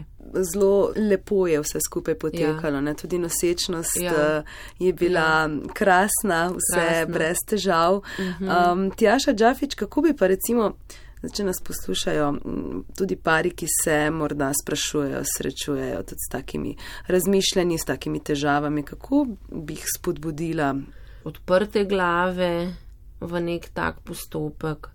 Zelo 0.44 0.92
lepo 0.92 1.46
je 1.48 1.62
vse 1.64 1.80
skupaj 1.80 2.18
potekalo, 2.20 2.82
ja. 2.84 2.94
tudi 2.94 3.18
nosečnost 3.18 3.96
ja. 3.96 4.12
Eh, 4.12 4.42
je 4.84 4.92
bila 4.92 5.48
ja. 5.48 5.72
krasna, 5.72 6.42
vse 6.52 6.84
krasna. 6.84 7.06
brez 7.14 7.40
težav. 7.48 8.02
Uh 8.04 8.04
-huh. 8.18 8.72
um, 8.72 8.90
Tjaša 8.90 9.32
Džafič, 9.32 9.74
kako 9.74 10.02
bi 10.02 10.16
pa 10.16 10.26
recimo. 10.26 10.74
Zdaj, 11.20 11.36
če 11.36 11.44
nas 11.44 11.58
poslušajo 11.64 12.26
tudi 12.96 13.16
pari, 13.16 13.50
ki 13.50 13.66
se 13.84 14.10
morda 14.10 14.52
sprašujejo, 14.62 15.20
srečujejo 15.36 16.02
tudi 16.02 16.22
s 16.28 16.32
takimi 16.32 16.76
razmišljanji, 17.06 17.78
s 17.78 17.84
takimi 17.84 18.20
težavami, 18.24 18.82
kako 18.82 19.26
bi 19.52 19.72
jih 19.72 19.84
spodbudila? 19.96 20.74
Odprte 21.24 21.84
glave 21.84 22.72
v 23.20 23.40
nek 23.40 23.68
tak 23.74 24.00
postopek. 24.00 24.88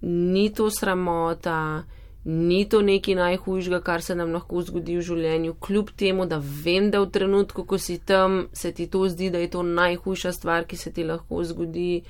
Ni 0.00 0.50
to 0.54 0.70
sramota, 0.70 1.84
ni 2.24 2.64
to 2.68 2.82
nekaj 2.82 3.14
najhujšega, 3.14 3.80
kar 3.80 4.02
se 4.02 4.14
nam 4.14 4.32
lahko 4.36 4.62
zgodi 4.62 4.98
v 4.98 5.04
življenju, 5.06 5.56
kljub 5.64 5.90
temu, 5.96 6.26
da 6.26 6.38
vem, 6.38 6.90
da 6.90 7.00
v 7.02 7.10
trenutku, 7.14 7.64
ko 7.64 7.78
si 7.78 7.98
tam, 7.98 8.46
se 8.52 8.72
ti 8.72 8.86
to 8.86 9.06
zdi, 9.08 9.30
da 9.30 9.42
je 9.42 9.50
to 9.54 9.62
najhujša 9.62 10.32
stvar, 10.36 10.66
ki 10.68 10.76
se 10.76 10.92
ti 10.92 11.06
lahko 11.08 11.44
zgodi. 11.44 12.02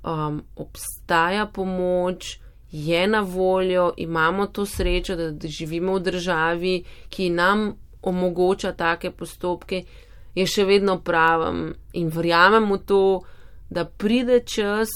Um, 0.00 0.40
obstaja 0.56 1.44
pomoč, 1.46 2.38
je 2.72 3.06
na 3.06 3.20
voljo, 3.20 3.92
imamo 3.96 4.46
to 4.46 4.64
srečo, 4.66 5.16
da 5.16 5.48
živimo 5.48 5.98
v 5.98 6.02
državi, 6.08 6.74
ki 7.08 7.30
nam 7.30 7.74
omogoča 8.02 8.72
take 8.72 9.10
postopke, 9.10 9.84
je 10.34 10.46
še 10.46 10.64
vedno 10.64 11.00
pravim 11.02 11.74
in 11.92 12.08
verjamem 12.08 12.70
v 12.72 12.78
to, 12.86 13.02
da 13.70 13.84
pride 13.84 14.40
čas, 14.46 14.88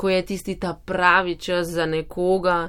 ko 0.00 0.08
je 0.08 0.22
tisti 0.26 0.54
ta 0.56 0.72
pravi 0.86 1.36
čas 1.36 1.68
za 1.68 1.84
nekoga 1.86 2.68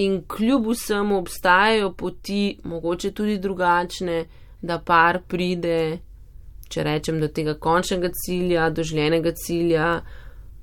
in 0.00 0.22
kljub 0.28 0.70
vsemu 0.70 1.18
obstajajo 1.18 1.92
poti, 1.92 2.58
mogoče 2.64 3.10
tudi 3.10 3.38
drugačne, 3.38 4.24
da 4.62 4.78
par 4.80 5.18
pride, 5.28 5.98
če 6.68 6.82
rečem, 6.82 7.20
do 7.20 7.28
tega 7.28 7.54
končnega 7.60 8.08
cilja, 8.24 8.70
do 8.70 8.82
željenega 8.82 9.34
cilja 9.36 9.88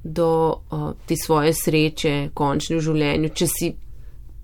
do 0.04 0.32
uh, 0.72 0.92
te 1.06 1.16
svoje 1.16 1.54
sreče, 1.54 2.16
končne 2.34 2.80
v 2.80 2.86
življenju, 2.88 3.30
če 3.38 3.48
si 3.48 3.70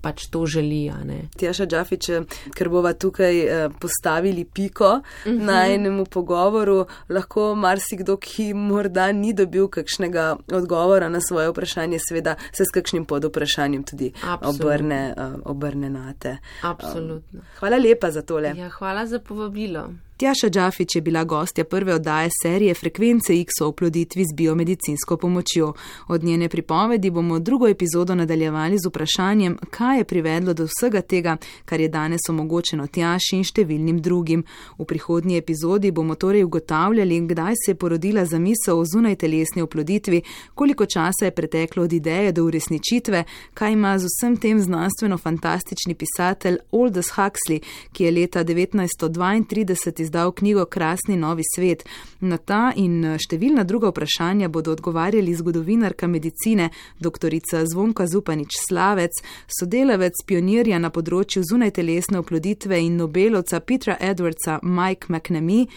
pač 0.00 0.26
to 0.30 0.46
želi. 0.46 0.92
Tjaša 1.36 1.66
Džafič, 1.66 2.10
ker 2.54 2.68
bova 2.68 2.92
tukaj 2.92 3.40
uh, 3.44 3.72
postavili 3.80 4.44
piko 4.44 4.84
uh 4.84 5.00
-huh. 5.24 5.38
na 5.40 5.62
mhm. 5.62 5.72
enemu 5.72 6.04
pogovoru, 6.04 6.86
lahko 7.08 7.54
marsikdo, 7.54 8.16
ki 8.16 8.54
morda 8.54 9.12
ni 9.12 9.32
dobil 9.32 9.68
kakšnega 9.68 10.36
odgovora 10.52 11.08
na 11.08 11.20
svoje 11.20 11.50
vprašanje, 11.50 11.98
seveda 12.08 12.34
se 12.52 12.64
s 12.64 12.70
kakšnim 12.74 13.04
pod 13.04 13.24
vprašanjem 13.24 13.82
tudi 13.82 14.12
obrne, 14.40 15.14
uh, 15.16 15.40
obrne 15.44 15.90
na 15.90 16.14
te. 16.18 16.36
Absolutno. 16.62 17.40
Um, 17.40 17.46
hvala 17.58 17.76
lepa 17.76 18.10
za 18.10 18.22
tole. 18.22 18.54
Ja, 18.56 18.68
hvala 18.68 19.06
za 19.06 19.18
povabilo. 19.18 19.90
Tjaša 20.18 20.48
Džafič 20.50 20.94
je 20.94 21.00
bila 21.00 21.24
gostja 21.24 21.64
prve 21.64 21.94
oddaje 21.94 22.28
serije 22.42 22.74
Frekvence 22.74 23.40
X 23.40 23.50
o 23.62 23.66
oploditvi 23.68 24.24
z 24.24 24.34
biomedicinsko 24.34 25.16
pomočjo. 25.16 25.72
Od 26.08 26.24
njene 26.24 26.48
pripovedi 26.48 27.10
bomo 27.10 27.38
drugo 27.38 27.68
epizodo 27.68 28.14
nadaljevali 28.14 28.78
z 28.78 28.88
vprašanjem, 28.88 29.58
kaj 29.70 29.98
je 29.98 30.04
privedlo 30.04 30.54
do 30.54 30.66
vsega 30.66 31.00
tega, 31.00 31.36
kar 31.64 31.80
je 31.80 31.88
danes 31.88 32.20
omogočeno 32.28 32.86
Tjaši 32.86 33.36
in 33.36 33.44
številnim 33.44 34.00
drugim. 34.00 34.42
V 34.78 34.84
prihodnji 34.84 35.36
epizodi 35.36 35.90
bomo 35.90 36.14
torej 36.14 36.44
ugotavljali, 36.44 37.20
kdaj 37.20 37.54
se 37.64 37.70
je 37.70 37.74
porodila 37.74 38.24
zamisel 38.24 38.80
o 38.80 38.84
zunaj 38.84 39.16
telesni 39.16 39.62
oploditvi, 39.62 40.22
koliko 40.54 40.86
časa 40.86 41.24
je 41.24 41.30
preteklo 41.30 41.82
od 41.82 41.92
ideje 41.92 42.32
do 42.32 42.44
uresničitve, 42.44 43.24
kaj 43.54 43.72
ima 43.72 43.98
z 43.98 44.10
vsem 44.10 44.36
tem 44.36 44.60
znanstveno 44.60 45.18
fantastični 45.18 45.94
pisatelj 45.94 46.58
Aldous 46.72 47.14
Huxley, 47.14 47.62
ki 47.92 48.04
je 48.04 48.10
leta 48.10 48.44
1932 48.44 50.07
izdal 50.08 50.32
knjigo 50.32 50.64
Krasni 50.64 51.16
novi 51.16 51.44
svet. 51.44 51.84
Na 52.20 52.38
ta 52.40 52.72
in 52.76 53.04
številna 53.20 53.64
druga 53.68 53.92
vprašanja 53.92 54.48
bodo 54.48 54.72
odgovarjali 54.72 55.36
zgodovinarka 55.36 56.08
medicine 56.08 56.70
dr. 56.98 57.36
Zvonka 57.68 58.06
Zupanič 58.08 58.56
Slavec, 58.64 59.20
sodelavec 59.46 60.24
pionirja 60.26 60.80
na 60.80 60.90
področju 60.90 61.44
zunajtelesne 61.44 62.18
oploditve 62.22 62.80
in 62.80 62.96
Nobelovca 62.96 63.60
Petra 63.60 63.98
Edwardsa 64.00 64.58
Mike 64.62 65.12
McNamee 65.12 65.68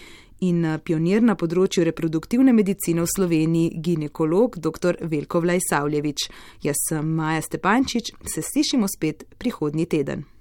in 0.42 0.64
eh, 0.64 0.78
pionir 0.82 1.22
na 1.22 1.36
področju 1.38 1.84
reproduktivne 1.86 2.54
medicine 2.56 3.04
v 3.04 3.10
Sloveniji, 3.12 3.78
ginekolog 3.84 4.58
dr. 4.58 5.02
Velko 5.12 5.44
Vlajsavljevič. 5.44 6.28
Jaz 6.66 6.86
sem 6.88 7.14
Maja 7.20 7.44
Stepančič, 7.44 8.14
se 8.26 8.42
slišimo 8.42 8.90
spet 8.90 9.26
prihodnji 9.38 9.86
teden. 9.86 10.31